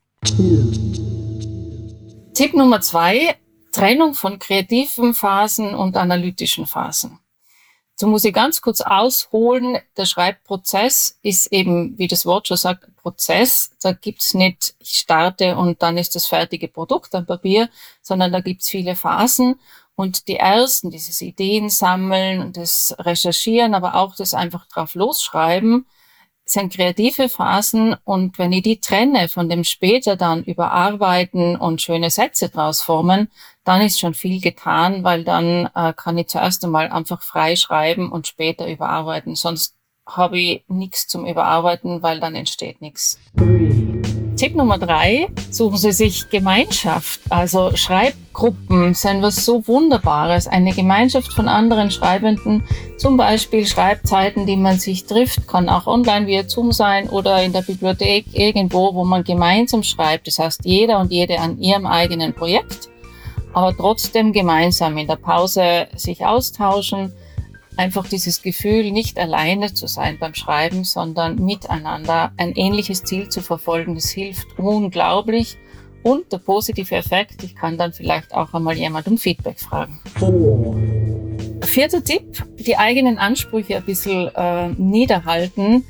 Tipp 2.34 2.54
Nummer 2.54 2.80
zwei, 2.80 3.36
Trennung 3.72 4.14
von 4.14 4.38
kreativen 4.38 5.14
Phasen 5.14 5.74
und 5.74 5.96
analytischen 5.96 6.66
Phasen. 6.66 7.20
So 7.94 8.08
muss 8.08 8.24
ich 8.24 8.34
ganz 8.34 8.60
kurz 8.60 8.80
ausholen. 8.80 9.78
Der 9.96 10.04
Schreibprozess 10.04 11.18
ist 11.22 11.52
eben, 11.52 11.96
wie 11.98 12.08
das 12.08 12.26
Wort 12.26 12.48
schon 12.48 12.56
sagt, 12.56 12.94
Prozess. 12.96 13.70
Da 13.80 13.92
gibt's 13.92 14.34
nicht, 14.34 14.74
ich 14.80 14.98
starte 14.98 15.56
und 15.56 15.80
dann 15.82 15.96
ist 15.96 16.14
das 16.14 16.26
fertige 16.26 16.68
Produkt 16.68 17.14
am 17.14 17.24
Papier, 17.24 17.70
sondern 18.02 18.32
da 18.32 18.40
gibt's 18.40 18.68
viele 18.68 18.96
Phasen. 18.96 19.60
Und 19.94 20.28
die 20.28 20.36
ersten, 20.36 20.90
dieses 20.90 21.22
Ideen 21.22 21.70
sammeln 21.70 22.42
und 22.42 22.56
das 22.56 22.94
Recherchieren, 22.98 23.74
aber 23.74 23.94
auch 23.94 24.14
das 24.16 24.34
einfach 24.34 24.66
drauf 24.66 24.94
losschreiben, 24.94 25.86
sind 26.48 26.72
kreative 26.72 27.28
Phasen 27.28 27.96
und 28.04 28.38
wenn 28.38 28.52
ich 28.52 28.62
die 28.62 28.80
trenne 28.80 29.28
von 29.28 29.48
dem 29.48 29.64
später 29.64 30.16
dann 30.16 30.44
überarbeiten 30.44 31.56
und 31.56 31.82
schöne 31.82 32.08
Sätze 32.08 32.48
draus 32.48 32.80
formen, 32.80 33.28
dann 33.64 33.80
ist 33.80 33.98
schon 33.98 34.14
viel 34.14 34.40
getan, 34.40 35.02
weil 35.02 35.24
dann 35.24 35.68
äh, 35.74 35.92
kann 35.92 36.16
ich 36.16 36.28
zuerst 36.28 36.64
einmal 36.64 36.88
einfach 36.88 37.20
frei 37.22 37.56
schreiben 37.56 38.12
und 38.12 38.28
später 38.28 38.68
überarbeiten. 38.68 39.34
Sonst 39.34 39.74
habe 40.06 40.38
ich 40.38 40.64
nichts 40.68 41.08
zum 41.08 41.26
Überarbeiten, 41.26 42.02
weil 42.02 42.20
dann 42.20 42.36
entsteht 42.36 42.80
nichts. 42.80 43.18
Tipp 44.36 44.54
Nummer 44.54 44.76
drei, 44.76 45.28
suchen 45.50 45.78
Sie 45.78 45.92
sich 45.92 46.28
Gemeinschaft. 46.28 47.20
Also 47.30 47.74
Schreibgruppen 47.74 48.92
sind 48.92 49.22
was 49.22 49.46
so 49.46 49.66
Wunderbares. 49.66 50.46
Eine 50.46 50.74
Gemeinschaft 50.74 51.32
von 51.32 51.48
anderen 51.48 51.90
Schreibenden, 51.90 52.62
zum 52.98 53.16
Beispiel 53.16 53.64
Schreibzeiten, 53.64 54.44
die 54.44 54.58
man 54.58 54.78
sich 54.78 55.06
trifft, 55.06 55.48
kann 55.48 55.70
auch 55.70 55.86
online 55.86 56.26
via 56.26 56.46
Zoom 56.46 56.70
sein 56.72 57.08
oder 57.08 57.42
in 57.42 57.54
der 57.54 57.62
Bibliothek 57.62 58.26
irgendwo, 58.34 58.94
wo 58.94 59.06
man 59.06 59.24
gemeinsam 59.24 59.82
schreibt. 59.82 60.26
Das 60.26 60.38
heißt, 60.38 60.60
jeder 60.64 60.98
und 60.98 61.10
jede 61.10 61.38
an 61.38 61.58
ihrem 61.58 61.86
eigenen 61.86 62.34
Projekt, 62.34 62.90
aber 63.54 63.74
trotzdem 63.74 64.34
gemeinsam 64.34 64.98
in 64.98 65.06
der 65.06 65.16
Pause 65.16 65.86
sich 65.96 66.26
austauschen 66.26 67.14
einfach 67.76 68.08
dieses 68.08 68.42
Gefühl, 68.42 68.90
nicht 68.90 69.18
alleine 69.18 69.74
zu 69.74 69.86
sein 69.86 70.18
beim 70.18 70.34
Schreiben, 70.34 70.84
sondern 70.84 71.36
miteinander 71.36 72.32
ein 72.36 72.52
ähnliches 72.52 73.04
Ziel 73.04 73.28
zu 73.28 73.42
verfolgen, 73.42 73.94
das 73.94 74.10
hilft 74.10 74.58
unglaublich. 74.58 75.58
Und 76.02 76.32
der 76.32 76.38
positive 76.38 76.94
Effekt, 76.94 77.42
ich 77.42 77.56
kann 77.56 77.78
dann 77.78 77.92
vielleicht 77.92 78.32
auch 78.32 78.54
einmal 78.54 78.76
jemand 78.76 79.08
um 79.08 79.18
Feedback 79.18 79.58
fragen. 79.58 80.00
Vierter 81.62 82.04
Tipp, 82.04 82.44
die 82.58 82.76
eigenen 82.76 83.18
Ansprüche 83.18 83.76
ein 83.76 83.84
bisschen 83.84 84.28
äh, 84.34 84.68
niederhalten 84.68 85.84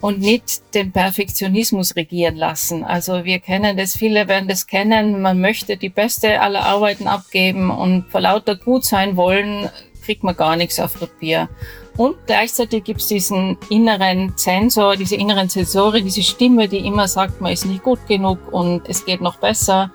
und 0.00 0.18
nicht 0.18 0.74
den 0.74 0.90
Perfektionismus 0.90 1.94
regieren 1.94 2.34
lassen. 2.34 2.82
Also 2.82 3.24
wir 3.24 3.38
kennen 3.38 3.76
das, 3.76 3.96
viele 3.96 4.26
werden 4.26 4.48
das 4.48 4.66
kennen, 4.66 5.22
man 5.22 5.40
möchte 5.40 5.76
die 5.76 5.90
beste 5.90 6.40
aller 6.40 6.64
Arbeiten 6.64 7.06
abgeben 7.06 7.70
und 7.70 8.10
vor 8.10 8.20
lauter 8.20 8.56
gut 8.56 8.84
sein 8.84 9.16
wollen, 9.16 9.70
kriegt 10.02 10.24
man 10.24 10.36
gar 10.36 10.56
nichts 10.56 10.78
auf 10.80 10.98
Papier. 10.98 11.48
Und 11.96 12.16
gleichzeitig 12.26 12.84
gibt 12.84 13.00
es 13.00 13.08
diesen 13.08 13.58
inneren 13.70 14.32
Sensor, 14.36 14.96
diese 14.96 15.16
inneren 15.16 15.48
Sensoren, 15.48 16.04
diese 16.04 16.22
Stimme, 16.22 16.68
die 16.68 16.86
immer 16.86 17.06
sagt, 17.06 17.40
man 17.40 17.52
ist 17.52 17.66
nicht 17.66 17.82
gut 17.82 18.06
genug 18.08 18.38
und 18.52 18.88
es 18.88 19.04
geht 19.04 19.20
noch 19.20 19.36
besser. 19.36 19.90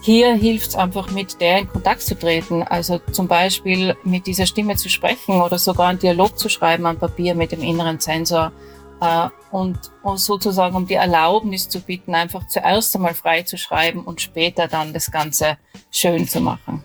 Hier 0.00 0.34
hilft 0.34 0.68
es 0.68 0.76
einfach, 0.76 1.10
mit 1.10 1.40
der 1.40 1.58
in 1.58 1.68
Kontakt 1.68 2.02
zu 2.02 2.18
treten. 2.18 2.62
Also 2.62 3.00
zum 3.12 3.28
Beispiel 3.28 3.96
mit 4.04 4.26
dieser 4.26 4.46
Stimme 4.46 4.76
zu 4.76 4.88
sprechen 4.88 5.40
oder 5.40 5.58
sogar 5.58 5.88
einen 5.88 5.98
Dialog 5.98 6.38
zu 6.38 6.48
schreiben 6.48 6.86
am 6.86 6.98
Papier 6.98 7.34
mit 7.34 7.52
dem 7.52 7.62
inneren 7.62 8.00
Sensor. 8.00 8.52
Äh, 9.00 9.28
und 9.50 9.78
sozusagen 10.16 10.76
um 10.76 10.86
die 10.86 10.94
Erlaubnis 10.94 11.68
zu 11.68 11.80
bitten, 11.80 12.14
einfach 12.14 12.46
zuerst 12.48 12.94
einmal 12.96 13.14
frei 13.14 13.42
zu 13.42 13.56
schreiben 13.56 14.04
und 14.04 14.20
später 14.20 14.68
dann 14.68 14.92
das 14.92 15.10
Ganze 15.10 15.56
schön 15.90 16.26
zu 16.28 16.40
machen. 16.40 16.77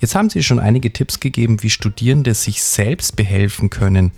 Jetzt 0.00 0.14
haben 0.14 0.30
Sie 0.30 0.42
schon 0.42 0.58
einige 0.58 0.92
Tipps 0.92 1.20
gegeben, 1.20 1.62
wie 1.62 1.68
Studierende 1.68 2.32
sich 2.34 2.62
selbst 2.62 3.16
behelfen 3.16 3.68
können. 3.68 4.12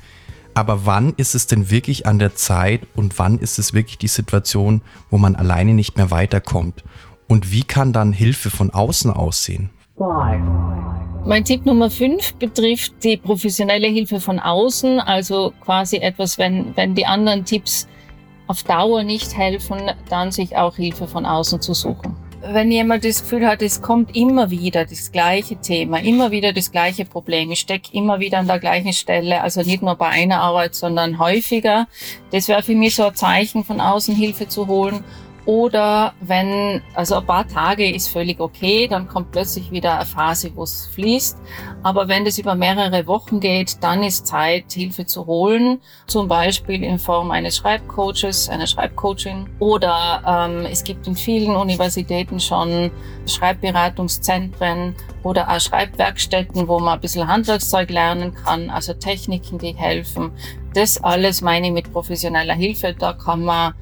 Aber 0.54 0.86
wann 0.86 1.14
ist 1.16 1.34
es 1.34 1.46
denn 1.46 1.70
wirklich 1.70 2.06
an 2.06 2.18
der 2.18 2.36
Zeit 2.36 2.82
und 2.94 3.18
wann 3.18 3.38
ist 3.38 3.58
es 3.58 3.74
wirklich 3.74 3.98
die 3.98 4.08
Situation, 4.08 4.82
wo 5.10 5.18
man 5.18 5.34
alleine 5.34 5.74
nicht 5.74 5.96
mehr 5.96 6.10
weiterkommt? 6.10 6.84
Und 7.26 7.50
wie 7.50 7.64
kann 7.64 7.92
dann 7.92 8.12
Hilfe 8.12 8.50
von 8.50 8.70
außen 8.70 9.10
aussehen? 9.10 9.70
Mein 11.24 11.44
Tipp 11.44 11.66
Nummer 11.66 11.90
5 11.90 12.34
betrifft 12.34 12.92
die 13.02 13.16
professionelle 13.16 13.88
Hilfe 13.88 14.20
von 14.20 14.38
außen, 14.38 15.00
also 15.00 15.52
quasi 15.60 15.96
etwas, 15.96 16.38
wenn, 16.38 16.76
wenn 16.76 16.94
die 16.94 17.06
anderen 17.06 17.44
Tipps 17.44 17.88
auf 18.46 18.62
Dauer 18.64 19.02
nicht 19.02 19.36
helfen, 19.36 19.80
dann 20.08 20.30
sich 20.30 20.56
auch 20.56 20.76
Hilfe 20.76 21.06
von 21.06 21.24
außen 21.24 21.60
zu 21.60 21.74
suchen. 21.74 22.16
Wenn 22.44 22.72
jemand 22.72 23.04
das 23.04 23.22
Gefühl 23.22 23.46
hat, 23.46 23.62
es 23.62 23.82
kommt 23.82 24.16
immer 24.16 24.50
wieder 24.50 24.84
das 24.84 25.12
gleiche 25.12 25.54
Thema, 25.56 26.00
immer 26.00 26.32
wieder 26.32 26.52
das 26.52 26.72
gleiche 26.72 27.04
Problem, 27.04 27.52
ich 27.52 27.60
stecke 27.60 27.90
immer 27.92 28.18
wieder 28.18 28.38
an 28.40 28.48
der 28.48 28.58
gleichen 28.58 28.92
Stelle, 28.92 29.42
also 29.42 29.62
nicht 29.62 29.80
nur 29.80 29.94
bei 29.94 30.08
einer 30.08 30.40
Arbeit, 30.40 30.74
sondern 30.74 31.20
häufiger, 31.20 31.86
das 32.32 32.48
wäre 32.48 32.64
für 32.64 32.74
mich 32.74 32.96
so 32.96 33.04
ein 33.04 33.14
Zeichen, 33.14 33.62
von 33.62 33.80
außen 33.80 34.16
Hilfe 34.16 34.48
zu 34.48 34.66
holen 34.66 35.04
oder 35.44 36.14
wenn, 36.20 36.82
also 36.94 37.16
ein 37.16 37.26
paar 37.26 37.48
Tage 37.48 37.90
ist 37.90 38.08
völlig 38.08 38.38
okay, 38.38 38.86
dann 38.86 39.08
kommt 39.08 39.32
plötzlich 39.32 39.72
wieder 39.72 39.96
eine 39.96 40.06
Phase, 40.06 40.52
wo 40.54 40.62
es 40.62 40.86
fließt. 40.94 41.36
Aber 41.82 42.06
wenn 42.06 42.24
das 42.24 42.38
über 42.38 42.54
mehrere 42.54 43.06
Wochen 43.08 43.40
geht, 43.40 43.82
dann 43.82 44.04
ist 44.04 44.26
Zeit, 44.26 44.72
Hilfe 44.72 45.04
zu 45.04 45.26
holen. 45.26 45.80
Zum 46.06 46.28
Beispiel 46.28 46.84
in 46.84 46.98
Form 46.98 47.32
eines 47.32 47.56
Schreibcoaches, 47.56 48.48
einer 48.48 48.68
Schreibcoaching. 48.68 49.48
Oder 49.58 50.22
ähm, 50.26 50.66
es 50.70 50.84
gibt 50.84 51.08
in 51.08 51.16
vielen 51.16 51.56
Universitäten 51.56 52.38
schon 52.38 52.92
Schreibberatungszentren 53.26 54.94
oder 55.24 55.48
auch 55.48 55.60
Schreibwerkstätten, 55.60 56.68
wo 56.68 56.78
man 56.78 56.94
ein 56.94 57.00
bisschen 57.00 57.26
Handwerkszeug 57.26 57.90
lernen 57.90 58.34
kann, 58.34 58.70
also 58.70 58.94
Techniken, 58.94 59.58
die 59.58 59.74
helfen. 59.74 60.30
Das 60.74 61.02
alles 61.02 61.40
meine 61.40 61.66
ich 61.66 61.72
mit 61.72 61.92
professioneller 61.92 62.54
Hilfe. 62.54 62.94
Da 62.96 63.12
kann 63.12 63.44
man 63.44 63.74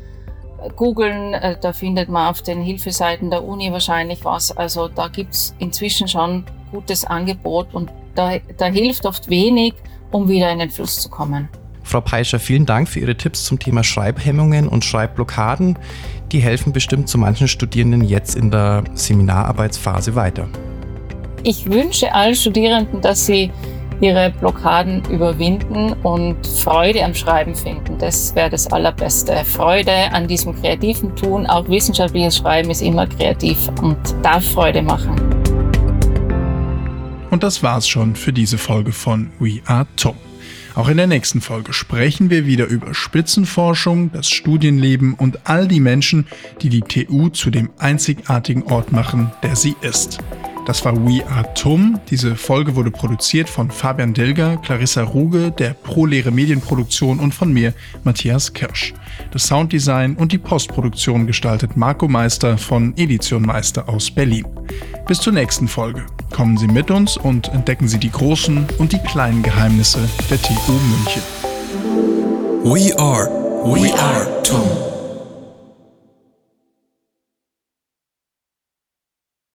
googeln, 0.77 1.35
äh, 1.35 1.57
da 1.61 1.73
findet 1.73 2.09
man 2.09 2.29
auf 2.29 2.43
den 2.43 2.63
Hilfeseiten 2.63 3.31
der 3.31 3.45
Uni 3.45 3.73
wahrscheinlich 3.73 4.25
was. 4.25 4.57
Also 4.57 4.89
da 4.89 5.09
gibt's 5.09 5.55
inzwischen 5.59 6.09
schon 6.09 6.45
gutes 6.71 7.05
Angebot 7.05 7.73
und 7.73 7.91
da, 8.15 8.33
da 8.57 8.67
hilft 8.67 9.07
oft 9.07 9.29
wenig, 9.31 9.75
um 10.11 10.29
wieder 10.29 10.51
in 10.51 10.59
den 10.59 10.71
Fluss 10.71 11.01
zu 11.01 11.09
kommen. 11.09 11.49
Frau 11.83 12.01
Peischer, 12.01 12.39
vielen 12.39 12.67
Dank 12.67 12.89
für 12.89 13.01
Ihre 13.01 13.17
Tipps 13.17 13.45
zum 13.45 13.59
Thema 13.59 13.83
Schreibhemmungen 13.83 14.69
und 14.69 14.85
Schreibblockaden. 14.85 15.79
Die 16.31 16.41
helfen 16.41 16.73
bestimmt 16.73 17.09
zu 17.09 17.19
manchen 17.19 17.49
Studierenden 17.49 18.05
jetzt 18.05 18.37
in 18.37 18.51
der 18.51 18.85
Seminararbeitsphase 18.95 20.15
weiter. 20.15 20.49
Ich 21.43 21.69
wünsche 21.69 22.15
allen 22.15 22.35
Studierenden, 22.35 23.01
dass 23.01 23.27
sie 23.27 23.51
ihre 24.01 24.31
Blockaden 24.31 25.03
überwinden 25.11 25.93
und 26.03 26.47
Freude 26.47 27.05
am 27.05 27.15
Schreiben 27.15 27.55
finden. 27.55 27.99
Das 27.99 28.35
wäre 28.35 28.51
das 28.51 28.67
Allerbeste. 28.73 29.45
Freude 29.45 30.13
an 30.13 30.27
diesem 30.27 30.55
kreativen 30.61 31.15
Tun. 31.17 31.47
Auch 31.47 31.69
wissenschaftliches 31.69 32.37
Schreiben 32.37 32.71
ist 32.71 32.83
immer 32.83 33.07
kreativ 33.07 33.69
und 33.83 33.99
darf 34.23 34.45
Freude 34.45 34.83
machen. 34.83 35.17
Und 37.31 37.43
das 37.43 37.63
war's 37.63 37.87
schon 37.87 38.17
für 38.17 38.33
diese 38.33 38.59
Folge 38.59 38.93
von 38.93 39.31
We 39.39 39.61
Are 39.67 39.87
Tom. 39.97 40.17
Auch 40.75 40.89
in 40.89 40.97
der 40.97 41.07
nächsten 41.07 41.41
Folge 41.41 41.73
sprechen 41.73 42.31
wir 42.31 42.47
wieder 42.47 42.67
über 42.67 42.95
Spitzenforschung, 42.95 44.13
das 44.13 44.31
Studienleben 44.31 45.15
und 45.15 45.41
all 45.45 45.67
die 45.67 45.81
Menschen, 45.81 46.27
die 46.63 46.69
die 46.69 46.81
TU 46.81 47.29
zu 47.29 47.51
dem 47.51 47.71
einzigartigen 47.79 48.63
Ort 48.65 48.93
machen, 48.93 49.33
der 49.43 49.57
sie 49.57 49.75
ist. 49.83 50.19
Das 50.67 50.85
war 50.85 50.95
We 50.97 51.27
Are 51.27 51.53
TUM. 51.55 51.99
Diese 52.11 52.37
Folge 52.37 52.77
wurde 52.77 52.91
produziert 52.91 53.49
von 53.49 53.71
Fabian 53.71 54.13
Dilger, 54.13 54.57
Clarissa 54.59 55.03
Ruge, 55.03 55.51
der 55.51 55.71
ProLehre 55.71 56.31
Medienproduktion 56.31 57.19
und 57.19 57.35
von 57.35 57.53
mir, 57.53 57.73
Matthias 58.05 58.53
Kirsch. 58.53 58.95
Das 59.33 59.45
Sounddesign 59.45 60.17
und 60.17 60.33
die 60.33 60.39
Postproduktion 60.39 61.27
gestaltet 61.27 61.77
Marco 61.77 62.09
Meister 62.09 62.59
von 62.59 62.95
Edition 62.97 63.43
Meister 63.43 63.89
aus 63.89 64.11
Berlin. 64.11 64.47
Bis 65.07 65.19
zur 65.19 65.33
nächsten 65.33 65.67
Folge. 65.67 66.05
Kommen 66.31 66.57
Sie 66.57 66.69
mit 66.69 66.91
uns 66.91 67.17
und 67.17 67.49
entdecken 67.49 67.89
Sie 67.89 67.99
die 67.99 68.11
großen 68.11 68.67
und 68.79 68.93
die 68.93 69.01
kleinen 69.01 69.43
Geheimnisse 69.43 69.99
der 70.31 70.41
TU 70.41 70.73
München. 70.73 71.23
We 72.63 72.97
are, 72.99 73.29
we 73.65 73.93
are 73.99 74.43
TUM. 74.43 74.90